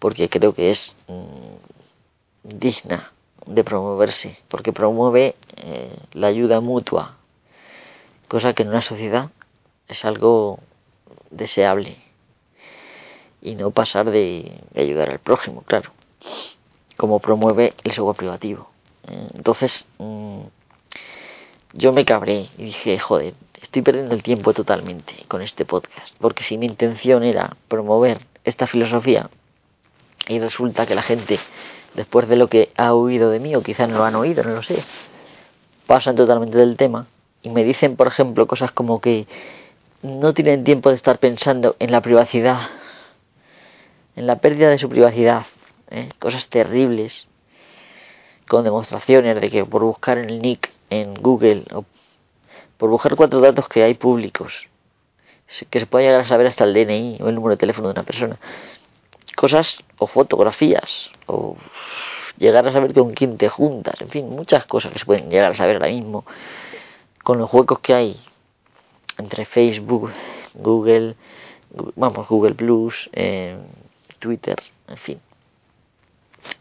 porque 0.00 0.28
creo 0.28 0.54
que 0.54 0.72
es 0.72 0.96
mm, 1.06 2.58
digna 2.58 3.12
de 3.46 3.62
promoverse, 3.62 4.36
porque 4.48 4.72
promueve 4.72 5.36
eh, 5.56 5.96
la 6.10 6.26
ayuda 6.26 6.60
mutua, 6.60 7.16
cosa 8.26 8.54
que 8.54 8.64
en 8.64 8.70
una 8.70 8.82
sociedad 8.82 9.30
es 9.86 10.04
algo 10.04 10.58
deseable 11.30 11.96
y 13.40 13.54
no 13.54 13.70
pasar 13.70 14.10
de 14.10 14.50
ayudar 14.74 15.10
al 15.10 15.20
prójimo, 15.20 15.62
claro, 15.62 15.92
como 17.00 17.18
promueve 17.18 17.72
el 17.82 17.92
software 17.92 18.14
privativo. 18.14 18.68
Entonces 19.34 19.88
mm, 19.96 20.40
yo 21.72 21.94
me 21.94 22.04
cabré 22.04 22.50
y 22.58 22.64
dije, 22.64 22.98
joder, 22.98 23.32
estoy 23.62 23.80
perdiendo 23.80 24.14
el 24.14 24.22
tiempo 24.22 24.52
totalmente 24.52 25.14
con 25.26 25.40
este 25.40 25.64
podcast, 25.64 26.14
porque 26.20 26.44
si 26.44 26.58
mi 26.58 26.66
intención 26.66 27.22
era 27.24 27.56
promover 27.68 28.20
esta 28.44 28.66
filosofía 28.66 29.30
y 30.28 30.40
resulta 30.40 30.84
que 30.84 30.94
la 30.94 31.00
gente, 31.00 31.40
después 31.94 32.28
de 32.28 32.36
lo 32.36 32.48
que 32.48 32.70
ha 32.76 32.92
oído 32.92 33.30
de 33.30 33.40
mí, 33.40 33.56
o 33.56 33.62
quizás 33.62 33.88
no 33.88 33.96
lo 33.96 34.04
han 34.04 34.16
oído, 34.16 34.44
no 34.44 34.50
lo 34.50 34.62
sé, 34.62 34.84
pasan 35.86 36.16
totalmente 36.16 36.58
del 36.58 36.76
tema 36.76 37.06
y 37.40 37.48
me 37.48 37.64
dicen, 37.64 37.96
por 37.96 38.08
ejemplo, 38.08 38.46
cosas 38.46 38.72
como 38.72 39.00
que 39.00 39.26
no 40.02 40.34
tienen 40.34 40.64
tiempo 40.64 40.90
de 40.90 40.96
estar 40.96 41.18
pensando 41.18 41.76
en 41.78 41.92
la 41.92 42.02
privacidad, 42.02 42.60
en 44.16 44.26
la 44.26 44.36
pérdida 44.36 44.68
de 44.68 44.76
su 44.76 44.90
privacidad, 44.90 45.46
¿eh? 45.90 46.08
cosas 46.18 46.48
terribles 46.48 47.26
con 48.48 48.64
demostraciones 48.64 49.40
de 49.40 49.50
que 49.50 49.64
por 49.64 49.82
buscar 49.82 50.18
el 50.18 50.40
nick 50.42 50.70
en 50.90 51.14
Google 51.14 51.64
o 51.72 51.84
por 52.76 52.90
buscar 52.90 53.14
cuatro 53.14 53.40
datos 53.40 53.68
que 53.68 53.82
hay 53.82 53.94
públicos, 53.94 54.68
que 55.68 55.80
se 55.80 55.86
puede 55.86 56.06
llegar 56.06 56.22
a 56.22 56.26
saber 56.28 56.46
hasta 56.46 56.64
el 56.64 56.74
DNI 56.74 57.18
o 57.20 57.28
el 57.28 57.34
número 57.34 57.54
de 57.54 57.58
teléfono 57.58 57.88
de 57.88 57.92
una 57.92 58.02
persona, 58.02 58.38
cosas 59.36 59.82
o 59.98 60.06
fotografías 60.06 61.10
o 61.26 61.56
llegar 62.38 62.66
a 62.66 62.72
saber 62.72 62.94
con 62.94 63.12
quién 63.12 63.36
te 63.36 63.48
juntas, 63.48 64.00
en 64.00 64.08
fin, 64.08 64.28
muchas 64.28 64.64
cosas 64.64 64.92
que 64.92 64.98
se 64.98 65.04
pueden 65.04 65.30
llegar 65.30 65.52
a 65.52 65.56
saber 65.56 65.76
ahora 65.76 65.88
mismo 65.88 66.24
con 67.22 67.38
los 67.38 67.52
huecos 67.52 67.80
que 67.80 67.94
hay 67.94 68.20
entre 69.18 69.44
Facebook, 69.44 70.10
Google, 70.54 71.16
vamos, 71.96 72.26
Google 72.28 72.54
Plus, 72.54 73.10
eh, 73.12 73.58
Twitter, 74.18 74.56
en 74.88 74.96
fin, 74.96 75.20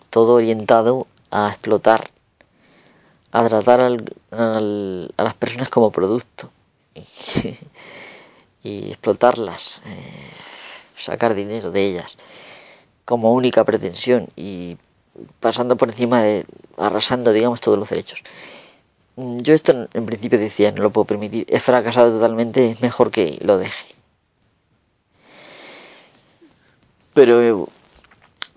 todo 0.10 0.36
orientado 0.36 1.08
a 1.32 1.50
explotar, 1.50 2.10
a 3.32 3.48
tratar 3.48 3.80
al, 3.82 5.14
a 5.18 5.24
las 5.24 5.34
personas 5.36 5.70
como 5.70 5.92
producto 5.92 6.50
y, 8.64 8.90
explotarlas, 8.90 9.82
eh, 9.86 10.32
sacar 10.98 11.34
dinero 11.34 11.72
de 11.72 11.86
ellas 11.86 12.18
como 13.06 13.34
única 13.34 13.64
pretensión 13.64 14.28
y 14.36 14.78
pasando 15.40 15.76
por 15.78 15.90
encima 15.90 16.22
de, 16.22 16.46
arrasando, 16.78 17.34
digamos, 17.34 17.62
todos 17.62 17.78
los 17.78 17.90
derechos. 17.90 18.20
mm, 19.16 19.40
yo 19.40 19.54
esto 19.54 19.88
en 19.94 20.06
principio 20.06 20.40
decía, 20.40 20.72
no 20.72 20.84
lo 20.84 20.92
puedo 20.92 21.06
permitir, 21.06 21.46
he 21.50 21.60
fracasado 21.60 22.12
totalmente, 22.12 22.72
es 22.72 22.82
mejor 22.82 23.12
que 23.12 23.40
lo 23.42 23.58
deje. 23.58 23.96
Pero 27.14 27.68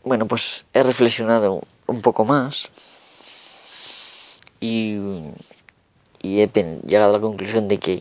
bueno, 0.04 0.26
pues 0.26 0.64
he 0.72 0.82
reflexionado 0.82 1.62
un 1.86 2.02
poco 2.02 2.24
más 2.24 2.68
y, 4.60 4.96
he 6.20 6.48
llegado 6.86 7.10
a 7.10 7.12
la 7.12 7.20
conclusión 7.20 7.68
de 7.68 7.78
que 7.78 8.00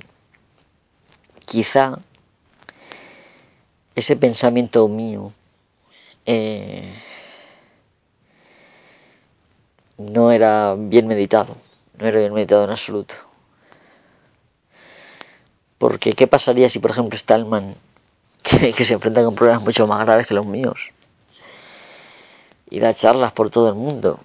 quizá 1.45 1.99
ese 3.95 4.15
pensamiento 4.15 4.87
mío 4.87 5.33
eh, 6.25 6.93
no 9.97 10.31
era 10.31 10.75
bien 10.77 11.07
meditado, 11.07 11.57
no 11.97 12.07
era 12.07 12.19
bien 12.19 12.33
meditado 12.33 12.63
en 12.63 12.71
absoluto. 12.71 13.15
Porque, 15.77 16.13
¿qué 16.13 16.27
pasaría 16.27 16.69
si, 16.69 16.77
por 16.77 16.91
ejemplo, 16.91 17.17
Stallman, 17.17 17.75
que, 18.43 18.71
que 18.73 18.85
se 18.85 18.93
enfrenta 18.93 19.23
con 19.23 19.35
problemas 19.35 19.63
mucho 19.63 19.87
más 19.87 20.05
graves 20.05 20.27
que 20.27 20.35
los 20.35 20.45
míos, 20.45 20.79
y 22.71 22.79
da 22.79 22.95
charlas 22.95 23.33
por 23.33 23.51
todo 23.51 23.69
el 23.69 23.75
mundo. 23.75 24.19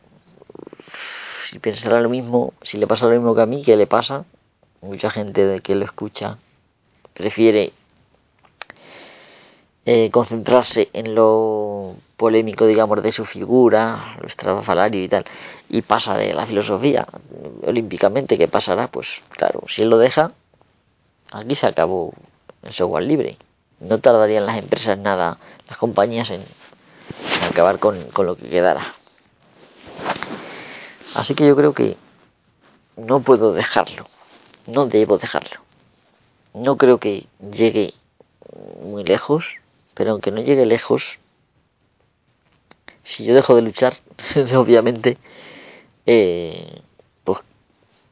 Si 1.51 1.59
pensará 1.59 2.01
lo 2.01 2.09
mismo, 2.09 2.55
si 2.63 2.79
le 2.79 2.87
pasa 2.87 3.05
lo 3.07 3.13
mismo 3.13 3.35
que 3.35 3.43
a 3.43 3.47
mí, 3.47 3.63
¿qué 3.63 3.77
le 3.77 3.87
pasa? 3.87 4.25
Mucha 4.81 5.11
gente 5.11 5.45
de 5.45 5.61
que 5.61 5.75
lo 5.75 5.85
escucha 5.85 6.39
prefiere 7.13 7.73
eh, 9.85 10.11
concentrarse 10.11 10.91
en 10.93 11.15
lo 11.15 11.97
polémico, 12.17 12.67
digamos, 12.67 13.03
de 13.03 13.13
su 13.13 13.25
figura, 13.25 14.17
lo 14.21 14.29
estrafalario 14.29 15.03
y 15.03 15.09
tal, 15.09 15.25
y 15.69 15.83
pasa 15.83 16.17
de 16.17 16.33
la 16.33 16.47
filosofía 16.47 17.07
olímpicamente, 17.63 18.39
¿qué 18.39 18.49
pasará? 18.49 18.89
Pues 18.89 19.09
claro, 19.31 19.63
si 19.69 19.83
él 19.83 19.91
lo 19.91 19.99
deja, 19.99 20.33
aquí 21.33 21.57
se 21.57 21.67
acabó 21.67 22.15
el 22.63 22.73
software 22.73 23.05
libre. 23.05 23.39
No 23.81 23.99
tardarían 23.99 24.47
las 24.47 24.59
empresas 24.59 24.99
nada, 24.99 25.39
las 25.69 25.79
compañías 25.79 26.31
en 26.31 26.45
acabar 27.47 27.79
con, 27.79 28.11
con 28.11 28.27
lo 28.27 28.37
que 28.37 28.49
quedara. 28.49 28.95
Así 31.15 31.35
que 31.35 31.47
yo 31.47 31.57
creo 31.57 31.73
que 31.73 31.97
no 32.97 33.21
puedo 33.21 33.53
dejarlo, 33.53 34.07
no 34.67 34.87
debo 34.87 35.19
dejarlo. 35.19 35.61
No 36.55 36.77
creo 36.77 36.99
que 36.99 37.27
llegue 37.51 37.95
muy 38.83 39.05
lejos, 39.05 39.47
pero 39.95 40.13
aunque 40.13 40.31
no 40.31 40.41
llegue 40.41 40.67
lejos, 40.67 41.19
si 43.05 43.25
yo 43.25 43.35
dejo 43.35 43.55
de 43.55 43.63
luchar, 43.63 43.97
obviamente, 44.57 45.19
eh, 46.07 46.83
pues 47.25 47.41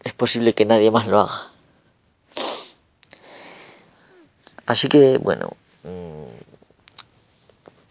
es 0.02 0.12
posible 0.12 0.54
que 0.54 0.64
nadie 0.64 0.90
más 0.90 1.06
lo 1.06 1.20
haga. 1.20 1.50
Así 4.66 4.88
que, 4.88 5.18
bueno, 5.18 5.50
mm, 5.82 6.63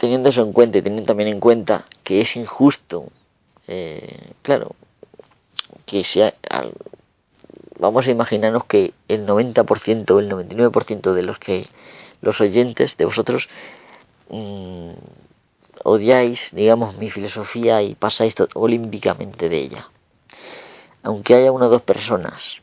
teniendo 0.03 0.27
eso 0.27 0.41
en 0.41 0.51
cuenta 0.51 0.77
y 0.77 0.81
teniendo 0.81 1.07
también 1.07 1.29
en 1.29 1.39
cuenta 1.39 1.85
que 2.03 2.19
es 2.19 2.35
injusto, 2.35 3.05
eh, 3.69 4.33
claro, 4.41 4.75
que 5.85 6.03
sea, 6.03 6.33
vamos 7.79 8.05
a 8.05 8.11
imaginarnos 8.11 8.65
que 8.65 8.93
el 9.07 9.25
90% 9.25 10.11
o 10.11 10.19
el 10.19 10.29
99% 10.29 11.13
de 11.13 11.21
los 11.21 11.39
que 11.39 11.69
los 12.19 12.41
oyentes 12.41 12.97
de 12.97 13.05
vosotros 13.05 13.47
mm, 14.27 14.91
odiáis, 15.85 16.49
digamos, 16.51 16.97
mi 16.97 17.09
filosofía 17.09 17.81
y 17.81 17.95
pasáis 17.95 18.35
olímpicamente 18.55 19.47
de 19.47 19.57
ella. 19.57 19.87
Aunque 21.01 21.35
haya 21.35 21.53
una 21.53 21.67
o 21.67 21.69
dos 21.69 21.83
personas, 21.83 22.57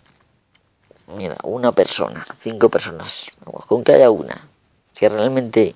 mira, 1.16 1.38
una 1.42 1.72
persona, 1.72 2.26
cinco 2.42 2.68
personas, 2.68 3.24
con 3.66 3.82
que 3.82 3.94
haya 3.94 4.10
una 4.10 4.46
que 4.94 5.08
realmente 5.08 5.74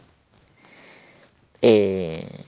eh, 1.67 2.45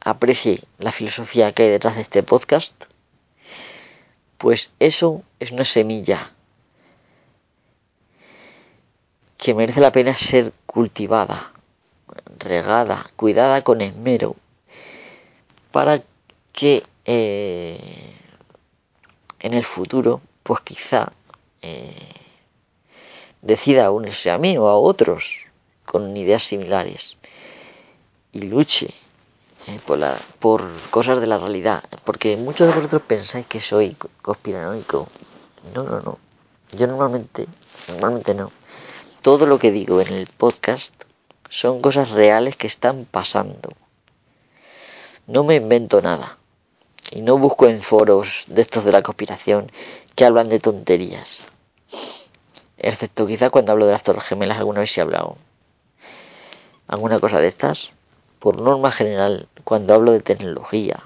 aprecie 0.00 0.64
la 0.78 0.90
filosofía 0.90 1.52
que 1.52 1.62
hay 1.62 1.70
detrás 1.70 1.94
de 1.94 2.02
este 2.02 2.24
podcast, 2.24 2.74
pues 4.36 4.72
eso 4.80 5.22
es 5.38 5.52
una 5.52 5.64
semilla 5.64 6.32
que 9.38 9.54
merece 9.54 9.78
la 9.78 9.92
pena 9.92 10.18
ser 10.18 10.52
cultivada, 10.66 11.52
regada, 12.36 13.12
cuidada 13.14 13.62
con 13.62 13.80
esmero, 13.80 14.34
para 15.70 16.02
que 16.52 16.82
eh, 17.04 18.16
en 19.38 19.54
el 19.54 19.64
futuro, 19.64 20.20
pues 20.42 20.62
quizá 20.62 21.12
eh, 21.60 22.08
decida 23.40 23.92
unirse 23.92 24.32
a 24.32 24.38
mí 24.38 24.58
o 24.58 24.66
a 24.66 24.76
otros 24.76 25.46
con 25.84 26.16
ideas 26.16 26.42
similares 26.42 27.16
y 28.32 28.42
luche 28.42 28.94
eh, 29.66 29.80
por, 29.86 29.98
la, 29.98 30.20
por 30.40 30.68
cosas 30.90 31.20
de 31.20 31.26
la 31.26 31.38
realidad. 31.38 31.84
Porque 32.04 32.36
muchos 32.36 32.66
de 32.66 32.74
vosotros 32.74 33.02
pensáis 33.02 33.46
que 33.46 33.60
soy 33.60 33.96
conspiranoico. 34.22 35.08
No, 35.74 35.84
no, 35.84 36.00
no. 36.00 36.18
Yo 36.72 36.86
normalmente, 36.86 37.46
normalmente 37.86 38.34
no. 38.34 38.50
Todo 39.20 39.46
lo 39.46 39.58
que 39.58 39.70
digo 39.70 40.00
en 40.00 40.08
el 40.08 40.26
podcast 40.26 40.94
son 41.48 41.80
cosas 41.82 42.10
reales 42.10 42.56
que 42.56 42.66
están 42.66 43.06
pasando. 43.08 43.70
No 45.26 45.44
me 45.44 45.56
invento 45.56 46.00
nada. 46.00 46.38
Y 47.10 47.20
no 47.20 47.38
busco 47.38 47.66
en 47.68 47.82
foros 47.82 48.44
de 48.46 48.62
estos 48.62 48.84
de 48.84 48.92
la 48.92 49.02
conspiración 49.02 49.70
que 50.16 50.24
hablan 50.24 50.48
de 50.48 50.60
tonterías. 50.60 51.42
Excepto 52.78 53.26
quizá 53.26 53.50
cuando 53.50 53.72
hablo 53.72 53.86
de 53.86 53.92
las 53.92 54.02
Torres 54.02 54.24
Gemelas 54.24 54.58
alguna 54.58 54.80
vez 54.80 54.90
se 54.90 55.00
ha 55.00 55.04
hablado. 55.04 55.36
¿Alguna 56.88 57.20
cosa 57.20 57.38
de 57.38 57.48
estas? 57.48 57.92
Por 58.42 58.60
norma 58.60 58.90
general, 58.90 59.46
cuando 59.62 59.94
hablo 59.94 60.10
de 60.10 60.18
tecnología, 60.18 61.00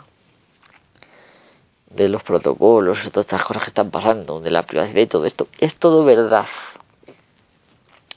de 1.90 2.08
los 2.08 2.22
protocolos, 2.22 3.04
de 3.04 3.10
todas 3.10 3.26
estas 3.26 3.44
cosas 3.44 3.64
que 3.64 3.68
están 3.68 3.90
pasando, 3.90 4.40
de 4.40 4.50
la 4.50 4.62
privacidad 4.62 5.02
y 5.02 5.06
todo 5.06 5.26
esto, 5.26 5.46
es 5.58 5.74
todo 5.76 6.02
verdad. 6.06 6.46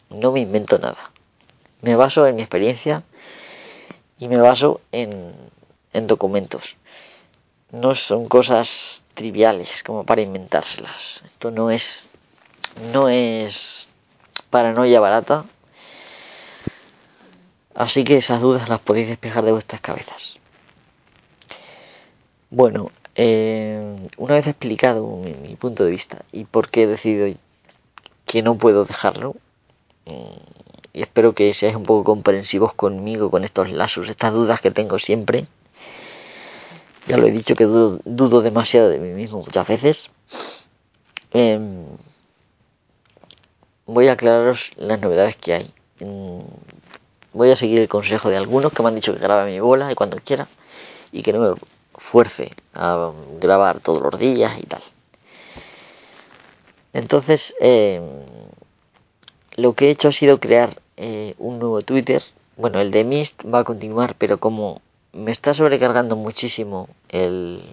No 0.09 0.31
me 0.31 0.39
invento 0.39 0.79
nada. 0.79 1.11
Me 1.81 1.97
baso 1.97 2.27
en 2.27 2.37
mi 2.37 2.43
experiencia 2.43 3.03
y 4.17 4.29
me 4.29 4.37
baso 4.37 4.79
en, 4.93 5.33
en 5.91 6.07
documentos. 6.07 6.77
No 7.73 7.95
son 7.95 8.25
cosas 8.29 9.03
triviales 9.15 9.83
como 9.83 10.05
para 10.05 10.21
inventárselas. 10.21 11.21
Esto 11.25 11.51
no 11.51 11.71
es 11.71 12.07
no 12.93 13.09
es 13.09 13.89
paranoia 14.49 15.01
barata, 15.01 15.43
Así 17.79 18.03
que 18.03 18.17
esas 18.17 18.41
dudas 18.41 18.67
las 18.67 18.81
podéis 18.81 19.07
despejar 19.07 19.45
de 19.45 19.53
vuestras 19.53 19.79
cabezas. 19.79 20.37
Bueno, 22.49 22.91
eh, 23.15 24.09
una 24.17 24.33
vez 24.33 24.47
explicado 24.47 25.07
mi, 25.15 25.55
punto 25.55 25.85
de 25.85 25.91
vista 25.91 26.25
y 26.33 26.43
por 26.43 26.69
qué 26.69 26.83
he 26.83 26.87
decidido 26.87 27.33
que 28.25 28.41
no 28.41 28.57
puedo 28.57 28.83
dejarlo, 28.83 29.37
mm, 30.05 30.91
y 30.91 31.01
espero 31.03 31.33
que 31.33 31.53
seáis 31.53 31.77
un 31.77 31.83
poco 31.83 32.03
comprensivos 32.03 32.73
conmigo 32.73 33.31
con 33.31 33.45
estos 33.45 33.69
lazos, 33.71 34.09
estas 34.09 34.33
dudas 34.33 34.59
que 34.59 34.71
tengo 34.71 34.99
siempre. 34.99 35.47
Ya 37.07 37.15
lo 37.15 37.27
he 37.27 37.31
dicho 37.31 37.55
que 37.55 37.63
dudo, 37.63 38.41
demasiado 38.41 38.89
de 38.89 38.99
mí 38.99 39.13
mismo 39.13 39.39
muchas 39.39 39.65
veces. 39.65 40.11
Em, 41.31 41.85
voy 43.85 44.07
a 44.09 44.13
aclararos 44.13 44.71
las 44.75 44.99
novedades 44.99 45.37
que 45.37 45.53
hay. 45.53 45.73
Voy 47.33 47.51
a 47.51 47.55
seguir 47.55 47.79
el 47.79 47.87
consejo 47.87 48.29
de 48.29 48.37
algunos 48.37 48.73
que 48.73 48.81
me 48.81 48.89
han 48.89 48.95
dicho 48.95 49.13
que 49.13 49.19
grabe 49.19 49.51
mi 49.51 49.59
bola 49.59 49.91
y 49.91 49.95
cuando 49.95 50.17
quiera 50.17 50.47
y 51.11 51.21
que 51.21 51.33
no 51.33 51.39
me 51.39 51.55
fuerce 51.95 52.53
a 52.73 53.11
grabar 53.39 53.79
todos 53.81 54.01
los 54.01 54.19
días 54.19 54.57
y 54.59 54.65
tal. 54.65 54.81
Entonces, 56.93 57.53
em, 57.59 58.03
lo 59.55 59.73
que 59.73 59.87
he 59.87 59.91
hecho 59.91 60.07
ha 60.07 60.11
sido 60.11 60.39
crear 60.39 60.81
eh, 60.97 61.35
un 61.37 61.59
nuevo 61.59 61.81
Twitter. 61.81 62.23
Bueno, 62.57 62.79
el 62.79 62.91
de 62.91 63.03
Mist 63.03 63.41
va 63.45 63.59
a 63.59 63.63
continuar, 63.63 64.15
pero 64.17 64.39
como 64.39 64.81
me 65.13 65.31
está 65.31 65.53
sobrecargando 65.53 66.15
muchísimo 66.15 66.89
el, 67.09 67.63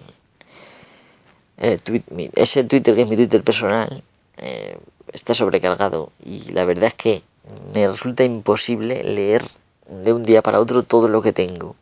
ese 1.57 2.63
Twitter 2.63 2.95
que 2.95 3.01
es 3.01 3.07
mi 3.07 3.15
Twitter 3.15 3.43
personal, 3.43 4.03
eh, 4.37 4.77
está 5.11 5.33
sobrecargado 5.33 6.11
y 6.23 6.51
la 6.51 6.65
verdad 6.65 6.87
es 6.87 6.93
que 6.93 7.23
me 7.73 7.87
resulta 7.87 8.23
imposible 8.23 9.03
leer 9.03 9.43
de 9.89 10.13
un 10.13 10.23
día 10.23 10.41
para 10.41 10.59
otro 10.59 10.83
todo 10.83 11.07
lo 11.07 11.21
que 11.21 11.33
tengo. 11.33 11.75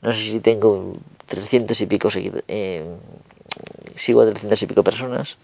No 0.00 0.12
sé 0.12 0.20
si 0.20 0.40
tengo 0.40 0.94
300 1.26 1.80
y 1.80 1.86
pico 1.86 2.08
eh, 2.48 2.84
sigo 3.96 4.22
a 4.22 4.26
300 4.26 4.62
y 4.62 4.66
pico 4.66 4.82
personas 4.82 5.36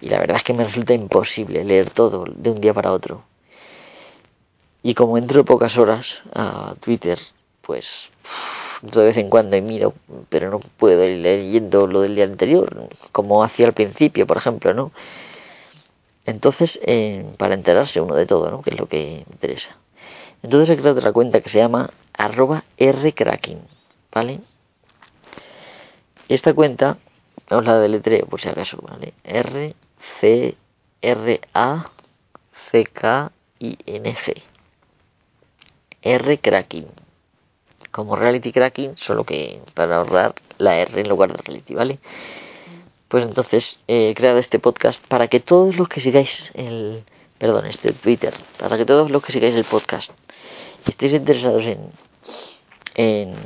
y 0.00 0.08
la 0.08 0.18
verdad 0.18 0.38
es 0.38 0.44
que 0.44 0.52
me 0.52 0.64
resulta 0.64 0.94
imposible 0.94 1.64
leer 1.64 1.90
todo 1.90 2.24
de 2.26 2.50
un 2.50 2.60
día 2.60 2.74
para 2.74 2.92
otro. 2.92 3.22
Y 4.82 4.94
como 4.94 5.16
entro 5.16 5.44
pocas 5.44 5.78
horas 5.78 6.22
a 6.34 6.74
Twitter, 6.80 7.18
pues 7.62 8.10
de 8.82 9.02
vez 9.02 9.16
en 9.16 9.30
cuando 9.30 9.56
y 9.56 9.62
miro, 9.62 9.94
pero 10.28 10.50
no 10.50 10.60
puedo 10.76 11.02
ir 11.04 11.20
leyendo 11.20 11.86
lo 11.86 12.02
del 12.02 12.16
día 12.16 12.24
anterior, 12.24 12.88
como 13.12 13.42
hacía 13.42 13.66
al 13.66 13.72
principio, 13.72 14.26
por 14.26 14.36
ejemplo, 14.36 14.74
¿no? 14.74 14.92
Entonces, 16.26 16.80
eh, 16.82 17.24
para 17.38 17.54
enterarse 17.54 18.00
uno 18.00 18.14
de 18.14 18.26
todo, 18.26 18.50
¿no? 18.50 18.62
Que 18.62 18.70
es 18.70 18.78
lo 18.78 18.86
que 18.86 19.24
interesa. 19.30 19.76
Entonces 20.42 20.70
he 20.70 20.76
creado 20.76 20.98
otra 20.98 21.12
cuenta 21.12 21.40
que 21.40 21.50
se 21.50 21.58
llama 21.58 21.90
arroba 22.12 22.64
rcracking, 22.78 23.60
¿vale? 24.12 24.40
Esta 26.28 26.54
cuenta, 26.54 26.98
vamos 27.48 27.66
la 27.66 27.78
deletreo 27.78 28.26
por 28.26 28.40
si 28.40 28.48
acaso, 28.48 28.78
¿vale? 28.82 29.12
R, 29.24 29.74
C, 30.20 30.56
R, 31.02 31.40
A, 31.52 31.90
C, 32.70 32.84
K, 32.86 33.30
I, 33.58 33.78
N, 33.86 34.14
G. 34.14 34.42
R 36.02 36.38
cracking. 36.38 36.86
Como 37.90 38.16
reality 38.16 38.52
cracking, 38.52 38.96
solo 38.96 39.24
que 39.24 39.62
para 39.74 39.96
ahorrar 39.96 40.34
la 40.58 40.76
R 40.78 41.00
en 41.00 41.08
lugar 41.08 41.32
de 41.32 41.42
reality, 41.42 41.74
¿vale? 41.74 41.98
Pues 43.14 43.26
entonces 43.26 43.78
he 43.86 44.12
creado 44.16 44.38
este 44.38 44.58
podcast 44.58 45.00
para 45.06 45.28
que 45.28 45.38
todos 45.38 45.76
los 45.76 45.88
que 45.88 46.00
sigáis 46.00 46.50
el, 46.54 47.04
perdón, 47.38 47.64
este 47.66 47.92
Twitter, 47.92 48.34
para 48.58 48.76
que 48.76 48.84
todos 48.84 49.08
los 49.08 49.22
que 49.22 49.30
sigáis 49.30 49.54
el 49.54 49.62
podcast 49.62 50.10
estéis 50.84 51.12
interesados 51.12 51.62
en, 51.62 51.78
en 52.96 53.36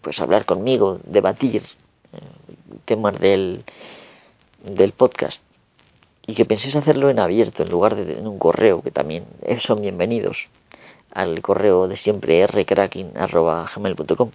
pues 0.00 0.18
hablar 0.20 0.46
conmigo, 0.46 1.00
debatir 1.04 1.64
eh, 2.14 2.18
temas 2.86 3.20
del, 3.20 3.62
del 4.64 4.92
podcast 4.92 5.42
y 6.26 6.32
que 6.32 6.46
penséis 6.46 6.76
hacerlo 6.76 7.10
en 7.10 7.18
abierto 7.18 7.62
en 7.62 7.68
lugar 7.68 7.94
de 7.94 8.20
en 8.20 8.26
un 8.26 8.38
correo 8.38 8.80
que 8.80 8.90
también 8.90 9.26
son 9.58 9.82
bienvenidos 9.82 10.48
al 11.12 11.42
correo 11.42 11.88
de 11.88 11.98
siempre 11.98 12.46
rcracking.gmail.com 12.46 14.30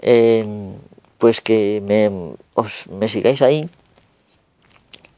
eh, 0.00 0.74
pues 1.20 1.40
que 1.40 1.80
me, 1.84 2.34
os, 2.54 2.72
me 2.88 3.08
sigáis 3.08 3.42
ahí. 3.42 3.70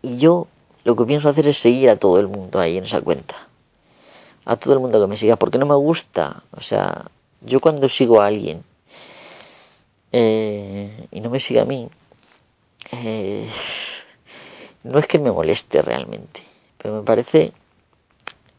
Y 0.02 0.18
yo 0.18 0.48
lo 0.84 0.96
que 0.96 1.06
pienso 1.06 1.30
hacer 1.30 1.46
es 1.46 1.58
seguir 1.58 1.88
a 1.88 1.96
todo 1.96 2.20
el 2.20 2.28
mundo 2.28 2.60
ahí 2.60 2.76
en 2.76 2.84
esa 2.84 3.00
cuenta. 3.00 3.48
A 4.44 4.56
todo 4.56 4.74
el 4.74 4.80
mundo 4.80 5.00
que 5.00 5.06
me 5.06 5.16
siga 5.16 5.36
porque 5.36 5.58
no 5.58 5.64
me 5.64 5.76
gusta. 5.76 6.42
O 6.50 6.60
sea 6.60 7.06
yo 7.44 7.60
cuando 7.60 7.88
sigo 7.88 8.20
a 8.20 8.26
alguien 8.26 8.64
eh, 10.12 11.08
y 11.10 11.20
no 11.20 11.30
me 11.30 11.40
sigue 11.40 11.60
a 11.60 11.64
mí 11.64 11.88
eh, 12.92 13.48
no 14.82 14.98
es 14.98 15.06
que 15.06 15.18
me 15.18 15.32
moleste 15.32 15.82
realmente 15.82 16.40
pero 16.78 16.94
me 16.94 17.02
parece 17.02 17.52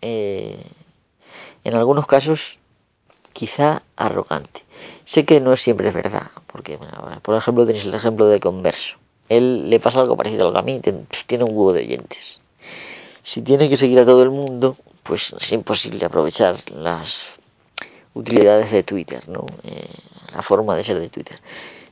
eh, 0.01 0.63
en 1.63 1.73
algunos 1.75 2.07
casos 2.07 2.57
quizá 3.33 3.83
arrogante 3.95 4.63
Sé 5.05 5.25
que 5.25 5.39
no 5.39 5.55
siempre 5.57 5.89
es 5.89 5.93
verdad, 5.93 6.31
porque, 6.47 6.79
por 7.21 7.35
ejemplo, 7.35 7.65
tenéis 7.65 7.85
el 7.85 7.93
ejemplo 7.93 8.27
de 8.27 8.39
Converso. 8.39 8.95
Él 9.29 9.69
le 9.69 9.79
pasa 9.79 9.99
algo 9.99 10.15
parecido 10.15 10.47
al 10.47 10.81
que 10.81 10.91
a 10.91 11.25
tiene 11.27 11.43
un 11.43 11.51
huevo 11.51 11.73
de 11.73 11.81
oyentes. 11.81 12.39
Si 13.23 13.41
tiene 13.41 13.69
que 13.69 13.77
seguir 13.77 13.99
a 13.99 14.05
todo 14.05 14.23
el 14.23 14.29
mundo, 14.29 14.77
pues 15.03 15.33
es 15.39 15.51
imposible 15.51 16.05
aprovechar 16.05 16.57
las 16.71 17.15
utilidades 18.13 18.71
de 18.71 18.83
Twitter, 18.83 19.27
¿no? 19.27 19.45
Eh, 19.63 19.89
la 20.33 20.41
forma 20.41 20.75
de 20.75 20.83
ser 20.83 20.99
de 20.99 21.09
Twitter. 21.09 21.39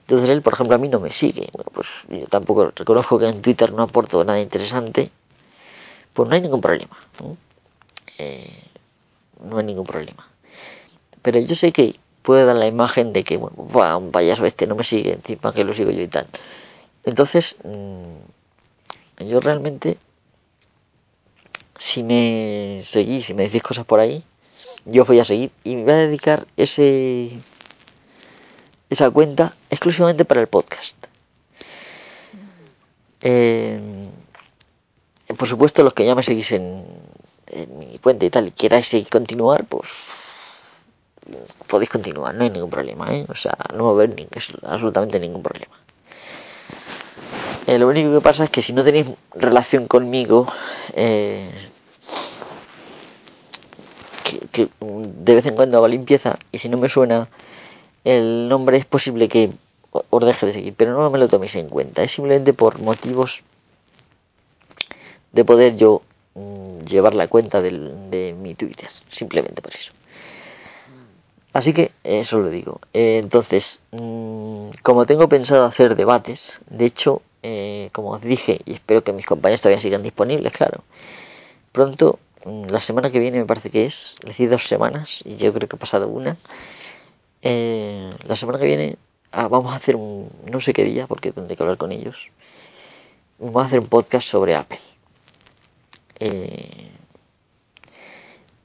Entonces 0.02 0.30
él, 0.30 0.42
por 0.42 0.54
ejemplo, 0.54 0.76
a 0.76 0.80
mí 0.80 0.88
no 0.88 1.00
me 1.00 1.12
sigue. 1.12 1.50
Bueno, 1.54 1.72
pues 1.74 1.88
yo 2.10 2.28
tampoco 2.28 2.72
reconozco 2.76 3.18
que 3.18 3.28
en 3.28 3.42
Twitter 3.42 3.72
no 3.72 3.84
aporto 3.84 4.24
nada 4.24 4.40
interesante. 4.40 5.10
Pues 6.14 6.28
no 6.28 6.36
hay 6.36 6.42
ningún 6.42 6.62
problema. 6.62 6.98
¿no? 7.20 7.38
Eh, 8.18 8.64
no 9.44 9.58
hay 9.58 9.66
ningún 9.66 9.86
problema. 9.86 10.31
Pero 11.22 11.40
yo 11.40 11.56
sé 11.56 11.72
que 11.72 11.96
puede 12.22 12.46
dar 12.46 12.56
la 12.56 12.68
imagen 12.68 13.14
de 13.14 13.24
que, 13.24 13.38
bueno, 13.38 13.98
un 13.98 14.12
payaso 14.12 14.46
este 14.46 14.68
no 14.68 14.76
me 14.76 14.84
sigue, 14.84 15.14
encima 15.14 15.54
que 15.54 15.64
lo 15.64 15.74
sigo 15.74 15.92
yo 15.92 16.02
y 16.02 16.08
tal. 16.08 16.28
Entonces, 17.04 17.56
mm, 17.64 19.26
yo 19.28 19.40
realmente, 19.40 19.98
si 21.78 22.04
me 22.04 22.82
seguís, 22.84 23.26
si 23.26 23.34
me 23.34 23.44
decís 23.44 23.64
cosas 23.64 23.86
por 23.86 24.00
ahí, 24.00 24.24
yo 24.86 25.06
voy 25.06 25.20
a 25.20 25.26
seguir 25.26 25.52
y 25.64 25.76
me 25.76 25.84
voy 25.84 25.94
a 25.94 25.98
dedicar 25.98 26.48
ese 26.58 27.32
esa 28.90 29.10
cuenta 29.10 29.56
exclusivamente 29.70 30.26
para 30.26 30.42
el 30.42 30.48
podcast. 30.48 30.98
Eh, 33.22 34.10
por 35.38 35.48
supuesto, 35.48 35.84
los 35.84 35.94
que 35.94 36.06
ya 36.06 36.14
me 36.14 36.24
seguís 36.24 36.52
en, 36.52 36.84
en 37.48 37.80
mi 37.80 38.00
cuenta 38.00 38.26
y 38.26 38.30
tal 38.30 38.48
y 38.48 38.52
queráis 38.52 38.88
seguir 38.88 39.08
continuar, 39.08 39.66
pues 39.66 39.90
podéis 41.68 41.90
continuar, 41.90 42.34
no 42.36 42.44
hay 42.44 42.50
ningún 42.50 42.70
problema, 42.70 43.14
¿eh? 43.14 43.26
O 43.30 43.36
sea, 43.36 43.56
no 43.76 43.86
va 43.86 43.90
a 43.92 43.94
haber 43.94 44.28
absolutamente 44.64 45.20
ningún 45.20 45.44
problema. 45.44 45.76
Eh, 47.68 47.78
lo 47.78 47.88
único 47.88 48.12
que 48.12 48.22
pasa 48.22 48.44
es 48.44 48.50
que 48.50 48.62
si 48.62 48.74
no 48.74 48.84
tenéis 48.84 49.08
relación 49.36 49.88
conmigo, 49.88 50.52
eh, 50.94 51.50
que, 54.52 54.70
de 54.80 55.36
vez 55.36 55.46
en 55.46 55.56
cuando 55.56 55.78
hago 55.78 55.88
limpieza 55.88 56.40
y 56.52 56.58
si 56.58 56.70
no 56.70 56.78
me 56.78 56.90
suena 56.90 57.30
el 58.04 58.50
nombre 58.50 58.78
es 58.78 58.86
posible 58.86 59.30
que 59.30 59.52
os 59.92 60.26
deje 60.26 60.46
de 60.48 60.54
seguir, 60.54 60.74
pero 60.76 60.94
no 60.94 61.10
me 61.12 61.20
lo 61.20 61.28
toméis 61.28 61.56
en 61.56 61.70
cuenta, 61.70 62.02
es 62.02 62.12
simplemente 62.12 62.54
por 62.54 62.80
motivos 62.80 63.44
de 65.32 65.46
poder 65.46 65.78
yo 65.78 66.02
mm, 66.34 66.82
llevar 66.86 67.14
la 67.14 67.28
cuenta 67.28 67.62
de 67.62 68.36
mi 68.38 68.56
Twitter, 68.56 68.90
simplemente 69.12 69.62
por 69.62 69.76
eso. 69.76 69.92
Así 71.54 71.74
que 71.74 71.92
eso 72.04 72.40
lo 72.40 72.50
digo. 72.50 72.80
Eh, 72.94 73.20
entonces, 73.22 73.84
mm, 73.92 74.70
como 74.84 75.06
tengo 75.06 75.28
pensado 75.28 75.66
hacer 75.66 75.96
debates, 75.96 76.60
de 76.70 76.86
hecho, 76.86 77.22
eh, 77.44 77.90
como 77.94 78.12
os 78.12 78.22
dije, 78.22 78.62
y 78.66 78.74
espero 78.74 79.04
que 79.04 79.14
mis 79.14 79.26
compañeros 79.26 79.62
todavía 79.62 79.82
sigan 79.82 80.04
disponibles, 80.04 80.54
claro, 80.54 80.84
pronto, 81.72 82.20
mm, 82.46 82.66
la 82.68 82.80
semana 82.82 83.12
que 83.12 83.20
viene 83.20 83.40
me 83.40 83.46
parece 83.46 83.70
que 83.70 83.86
es, 83.86 84.18
les 84.24 84.38
di 84.38 84.48
dos 84.48 84.68
semanas, 84.68 85.22
y 85.26 85.38
yo 85.38 85.54
creo 85.54 85.68
que 85.68 85.76
ha 85.76 85.80
pasado 85.80 86.08
una, 86.08 86.38
eh, 87.42 88.14
la 88.26 88.36
semana 88.36 88.60
que 88.60 88.66
viene 88.66 88.98
ah, 89.32 89.48
vamos 89.48 89.74
a 89.74 89.78
hacer 89.78 89.96
un, 89.96 90.30
no 90.52 90.62
sé 90.62 90.74
qué 90.74 90.84
día, 90.84 91.08
porque 91.08 91.32
tendré 91.32 91.56
que 91.56 91.64
hablar 91.64 91.78
con 91.78 91.92
ellos, 91.92 92.18
vamos 93.40 93.64
a 93.64 93.68
hacer 93.68 93.80
un 93.80 93.88
podcast 93.88 94.28
sobre 94.28 94.56
Apple. 94.56 94.80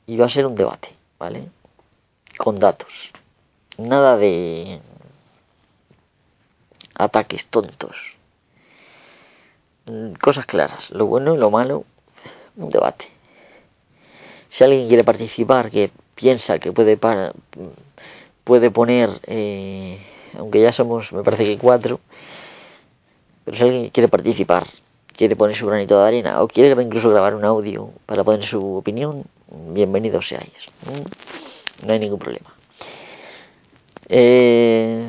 y 0.07 0.17
va 0.17 0.27
a 0.27 0.29
ser 0.29 0.47
un 0.47 0.55
debate, 0.55 0.89
¿vale? 1.19 1.49
Con 2.37 2.59
datos. 2.59 3.13
Nada 3.79 4.17
de 4.17 4.81
ataques 6.95 7.47
tontos. 7.47 7.97
Mm, 9.87 10.15
cosas 10.15 10.47
claras, 10.47 10.91
lo 10.91 11.07
bueno 11.07 11.35
y 11.35 11.39
lo 11.39 11.51
malo, 11.51 11.85
un 12.57 12.71
debate. 12.71 13.07
Si 14.49 14.65
alguien 14.65 14.89
quiere 14.89 15.05
participar, 15.05 15.71
que 15.71 15.91
piensa 16.15 16.59
que 16.59 16.73
puede, 16.73 16.99
puede 18.45 18.71
poner, 18.71 19.11
eh, 19.27 19.99
aunque 20.39 20.61
ya 20.61 20.73
somos, 20.73 21.13
me 21.13 21.23
parece 21.23 21.45
que 21.45 21.59
cuatro, 21.59 22.01
pero 23.45 23.57
si 23.57 23.63
alguien 23.63 23.91
quiere 23.91 24.09
participar, 24.09 24.67
quiere 25.17 25.37
poner 25.37 25.57
su 25.57 25.67
granito 25.67 26.01
de 26.01 26.09
arena 26.09 26.43
o 26.43 26.49
quiere 26.49 26.81
incluso 26.83 27.11
grabar 27.11 27.35
un 27.35 27.45
audio 27.45 27.91
para 28.07 28.25
poner 28.25 28.47
su 28.47 28.77
opinión, 28.77 29.25
bienvenidos 29.49 30.29
seáis 30.29 30.53
no 31.83 31.93
hay 31.93 31.99
ningún 31.99 32.19
problema. 32.19 32.55
Eh, 34.09 35.07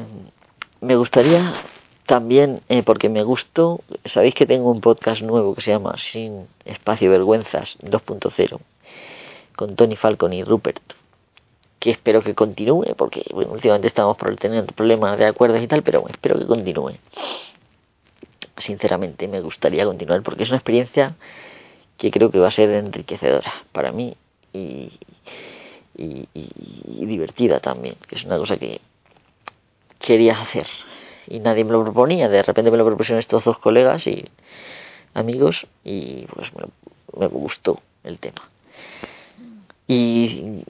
me 0.81 0.95
gustaría 0.95 1.53
también, 2.07 2.61
eh, 2.69 2.83
porque 2.83 3.09
me 3.09 3.23
gustó, 3.23 3.81
sabéis 4.05 4.33
que 4.33 4.45
tengo 4.45 4.71
un 4.71 4.81
podcast 4.81 5.21
nuevo 5.21 5.53
que 5.53 5.61
se 5.61 5.71
llama 5.71 5.95
Sin 5.97 6.47
Espacio 6.65 7.11
Vergüenzas 7.11 7.77
2.0 7.79 8.59
con 9.55 9.75
Tony 9.75 9.95
Falcon 9.95 10.33
y 10.33 10.43
Rupert, 10.43 10.81
que 11.79 11.91
espero 11.91 12.21
que 12.21 12.35
continúe, 12.35 12.95
porque 12.95 13.25
últimamente 13.33 13.87
estamos 13.87 14.17
teniendo 14.39 14.71
problemas 14.71 15.17
de 15.17 15.25
acuerdos 15.25 15.61
y 15.61 15.67
tal, 15.67 15.83
pero 15.83 16.05
espero 16.07 16.39
que 16.39 16.45
continúe. 16.45 16.93
Sinceramente, 18.55 19.27
me 19.27 19.41
gustaría 19.41 19.85
continuar 19.85 20.21
porque 20.23 20.43
es 20.43 20.49
una 20.49 20.57
experiencia 20.57 21.15
que 21.97 22.11
creo 22.11 22.31
que 22.31 22.39
va 22.39 22.47
a 22.47 22.51
ser 22.51 22.69
enriquecedora 22.69 23.51
para 23.71 23.91
mí 23.91 24.15
y, 24.53 24.91
y, 25.97 26.27
divertida 27.05 27.59
también, 27.59 27.95
que 28.07 28.15
es 28.15 28.23
una 28.23 28.37
cosa 28.37 28.57
que 28.57 28.81
quería 29.99 30.39
hacer 30.39 30.67
y 31.27 31.39
nadie 31.39 31.63
me 31.65 31.71
lo 31.71 31.83
proponía. 31.83 32.29
De 32.29 32.43
repente 32.43 32.71
me 32.71 32.77
lo 32.77 32.85
propusieron 32.85 33.19
estos 33.19 33.43
dos 33.43 33.57
colegas 33.57 34.07
y 34.07 34.25
amigos 35.13 35.67
y 35.83 36.25
pues 36.33 36.51
me, 37.17 37.27
gustó 37.27 37.81
el 38.03 38.19
tema. 38.19 38.41
Y 39.87 40.63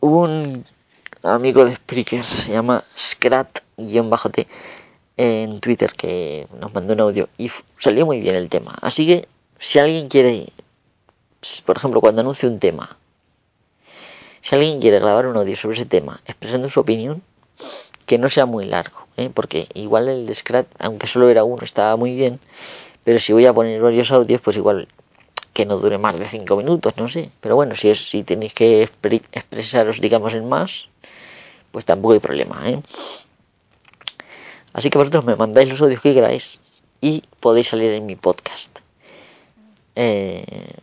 hubo 0.00 0.22
un 0.22 0.64
amigo 1.22 1.64
de 1.64 1.76
Spreaker, 1.76 2.24
se 2.24 2.52
llama 2.52 2.84
Scrat-T 2.96 4.46
en 5.16 5.60
Twitter 5.60 5.92
que 5.92 6.46
nos 6.58 6.72
mandó 6.72 6.94
un 6.94 7.00
audio 7.00 7.28
y 7.36 7.50
salió 7.78 8.06
muy 8.06 8.20
bien 8.20 8.36
el 8.36 8.48
tema. 8.48 8.78
Así 8.80 9.06
que 9.06 9.28
si 9.58 9.78
alguien 9.78 10.08
quiere, 10.08 10.52
por 11.66 11.76
ejemplo, 11.76 12.00
cuando 12.00 12.22
anuncio 12.22 12.48
un 12.48 12.58
tema, 12.58 12.96
Si 14.42 14.54
alguien 14.54 14.80
quiere 14.80 14.98
grabar 14.98 15.26
un 15.26 15.36
audio 15.36 15.56
sobre 15.56 15.76
ese 15.76 15.86
tema, 15.86 16.20
expresando 16.24 16.70
su 16.70 16.80
opinión, 16.80 17.22
que 18.06 18.18
no 18.18 18.28
sea 18.28 18.46
muy 18.46 18.66
largo, 18.66 19.06
¿eh? 19.16 19.30
porque 19.32 19.68
igual 19.74 20.08
el 20.08 20.34
Scratch, 20.34 20.68
aunque 20.78 21.06
solo 21.06 21.28
era 21.28 21.44
uno, 21.44 21.62
estaba 21.62 21.96
muy 21.96 22.14
bien, 22.14 22.40
pero 23.04 23.20
si 23.20 23.32
voy 23.32 23.46
a 23.46 23.52
poner 23.52 23.80
varios 23.80 24.10
audios, 24.10 24.40
pues 24.40 24.56
igual 24.56 24.88
que 25.52 25.66
no 25.66 25.76
dure 25.78 25.98
más 25.98 26.18
de 26.18 26.28
cinco 26.28 26.56
minutos, 26.56 26.96
no 26.96 27.08
sé. 27.08 27.30
Pero 27.40 27.56
bueno, 27.56 27.76
si 27.76 27.88
es 27.88 28.08
si 28.08 28.22
tenéis 28.22 28.54
que 28.54 28.82
expresaros, 28.82 30.00
digamos, 30.00 30.32
en 30.32 30.48
más, 30.48 30.88
pues 31.72 31.84
tampoco 31.84 32.14
hay 32.14 32.20
problema, 32.20 32.68
¿eh? 32.68 32.80
Así 34.72 34.90
que 34.90 34.98
vosotros 34.98 35.24
me 35.24 35.36
mandáis 35.36 35.68
los 35.68 35.80
audios 35.80 36.00
que 36.00 36.14
queráis 36.14 36.60
y 37.00 37.24
podéis 37.40 37.68
salir 37.68 37.92
en 37.92 38.06
mi 38.06 38.16
podcast. 38.16 38.78
Eh, 39.96 40.74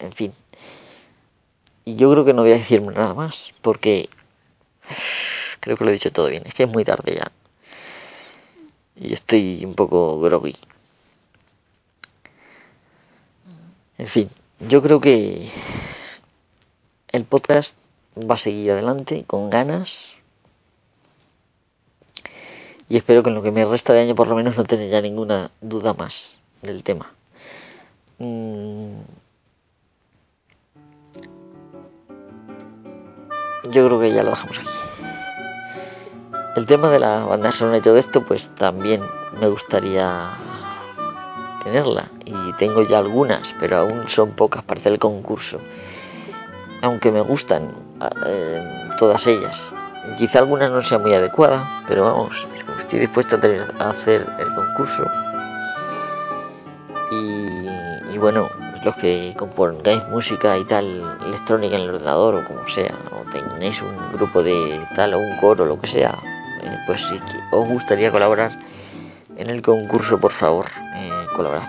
en 0.00 0.12
fin. 0.12 0.32
Y 1.88 1.94
yo 1.94 2.10
creo 2.10 2.24
que 2.24 2.34
no 2.34 2.42
voy 2.42 2.50
a 2.50 2.58
decirme 2.58 2.92
nada 2.92 3.14
más, 3.14 3.52
porque 3.62 4.08
creo 5.60 5.76
que 5.76 5.84
lo 5.84 5.90
he 5.90 5.92
dicho 5.92 6.10
todo 6.10 6.28
bien. 6.28 6.42
Es 6.44 6.52
que 6.52 6.64
es 6.64 6.68
muy 6.68 6.84
tarde 6.84 7.14
ya. 7.14 7.30
Y 8.96 9.14
estoy 9.14 9.64
un 9.64 9.76
poco 9.76 10.20
groggy. 10.20 10.56
En 13.98 14.08
fin, 14.08 14.30
yo 14.58 14.82
creo 14.82 15.00
que 15.00 15.52
el 17.12 17.24
podcast 17.24 17.76
va 18.18 18.34
a 18.34 18.38
seguir 18.38 18.72
adelante 18.72 19.22
con 19.24 19.48
ganas. 19.48 20.16
Y 22.88 22.96
espero 22.96 23.22
que 23.22 23.28
en 23.28 23.36
lo 23.36 23.42
que 23.42 23.52
me 23.52 23.64
resta 23.64 23.92
de 23.92 24.00
año 24.00 24.16
por 24.16 24.26
lo 24.26 24.34
menos 24.34 24.56
no 24.56 24.64
tener 24.64 24.90
ya 24.90 25.00
ninguna 25.00 25.52
duda 25.60 25.94
más 25.94 26.32
del 26.62 26.82
tema. 26.82 27.15
Yo 33.70 33.86
creo 33.86 34.00
que 34.00 34.12
ya 34.12 34.22
lo 34.22 34.30
dejamos 34.30 34.58
aquí. 34.58 34.68
El 36.56 36.66
tema 36.66 36.88
de 36.88 36.98
la 36.98 37.20
banda 37.24 37.52
sonora 37.52 37.78
y 37.78 37.80
todo 37.82 37.96
esto, 37.96 38.24
pues 38.24 38.48
también 38.56 39.02
me 39.38 39.48
gustaría 39.48 40.30
tenerla. 41.64 42.08
Y 42.24 42.52
tengo 42.54 42.82
ya 42.82 42.98
algunas, 42.98 43.54
pero 43.60 43.78
aún 43.78 44.08
son 44.08 44.32
pocas 44.32 44.62
para 44.62 44.80
hacer 44.80 44.92
el 44.92 44.98
concurso. 44.98 45.58
Aunque 46.82 47.10
me 47.10 47.20
gustan 47.20 47.74
eh, 48.26 48.88
todas 48.98 49.26
ellas. 49.26 49.54
Quizá 50.18 50.38
algunas 50.38 50.70
no 50.70 50.82
sean 50.82 51.02
muy 51.02 51.12
adecuadas, 51.12 51.66
pero 51.88 52.04
vamos, 52.04 52.34
estoy 52.80 53.00
dispuesto 53.00 53.36
a, 53.36 53.90
hacer 53.90 54.26
el 54.38 54.54
concurso. 54.54 55.04
Y, 57.10 58.14
y 58.14 58.18
bueno, 58.18 58.48
los 58.84 58.94
que 58.96 59.34
compongáis 59.36 60.06
música 60.08 60.56
y 60.56 60.64
tal 60.64 61.18
electrónica 61.26 61.74
en 61.74 61.82
el 61.82 61.90
ordenador 61.90 62.36
o 62.36 62.44
como 62.46 62.68
sea, 62.68 62.94
tenéis 63.32 63.80
un 63.82 64.12
grupo 64.12 64.42
de 64.42 64.86
tal 64.94 65.14
o 65.14 65.18
un 65.18 65.36
coro, 65.38 65.64
lo 65.64 65.78
que 65.78 65.86
sea, 65.86 66.18
eh, 66.62 66.78
pues 66.86 67.00
si 67.02 67.20
os 67.50 67.68
gustaría 67.68 68.10
colaborar 68.10 68.58
en 69.36 69.50
el 69.50 69.62
concurso, 69.62 70.18
por 70.18 70.32
favor, 70.32 70.66
eh, 70.94 71.26
colaborad. 71.34 71.68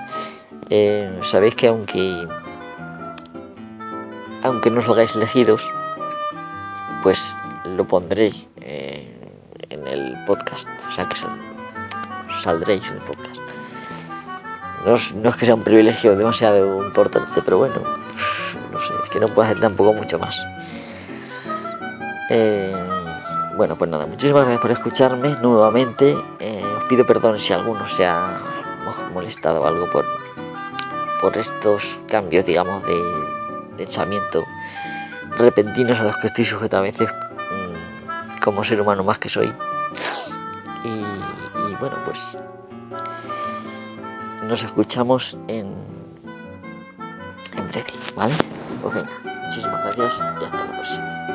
Eh, 0.69 1.19
sabéis 1.23 1.55
que 1.55 1.67
aunque 1.67 2.27
aunque 4.43 4.69
no 4.69 4.81
salgáis 4.81 5.15
elegidos, 5.15 5.61
pues 7.03 7.19
lo 7.65 7.85
pondréis 7.85 8.47
en 8.61 9.87
el 9.87 10.15
podcast, 10.25 10.67
o 10.89 10.91
sea 10.93 11.07
que 11.09 11.15
saldréis 12.41 12.89
en 12.89 12.97
el 12.97 13.03
podcast. 13.03 13.41
No 14.85 15.29
es, 15.29 15.35
que 15.35 15.45
sea 15.45 15.55
un 15.55 15.63
privilegio 15.63 16.15
demasiado 16.15 16.85
importante, 16.85 17.41
pero 17.43 17.57
bueno, 17.57 17.81
no 18.71 18.79
sé, 18.79 18.93
es 19.03 19.09
que 19.09 19.19
no 19.19 19.27
puedo 19.27 19.49
hacer 19.49 19.59
tampoco 19.59 19.93
mucho 19.93 20.17
más. 20.17 20.39
Eh, 22.29 22.75
bueno, 23.55 23.77
pues 23.77 23.89
nada, 23.89 24.05
muchísimas 24.05 24.43
gracias 24.43 24.61
por 24.61 24.71
escucharme 24.71 25.29
nuevamente. 25.41 26.15
Eh, 26.39 26.63
os 26.77 26.83
pido 26.85 27.05
perdón 27.05 27.39
si 27.39 27.53
alguno 27.53 27.87
se 27.89 28.05
ha 28.05 28.39
molestado 29.13 29.61
o 29.61 29.67
algo 29.67 29.89
por, 29.89 30.05
por 31.21 31.35
estos 31.37 31.83
cambios, 32.07 32.45
digamos, 32.45 32.83
de, 32.85 33.27
pensamiento 33.77 34.43
repentinos 35.37 35.99
a 35.99 36.03
los 36.03 36.17
que 36.17 36.27
estoy 36.27 36.45
sujeto 36.45 36.77
a 36.77 36.81
veces 36.81 37.09
mm, 37.09 38.41
como 38.43 38.63
ser 38.63 38.81
humano 38.81 39.03
más 39.03 39.19
que 39.19 39.29
soy. 39.29 39.53
Y, 40.83 41.03
bueno, 41.79 41.97
pues 42.05 42.39
nos 44.43 44.63
escuchamos 44.63 45.37
en, 45.47 45.75
en 47.55 47.67
breve, 47.67 47.93
¿vale? 48.15 48.35
Pues 48.81 48.95
venga, 48.95 49.09
muchísimas 49.45 49.83
gracias 49.83 50.23
y 50.41 50.43
hasta 50.43 50.57
la 50.57 50.71
próxima. 50.71 51.26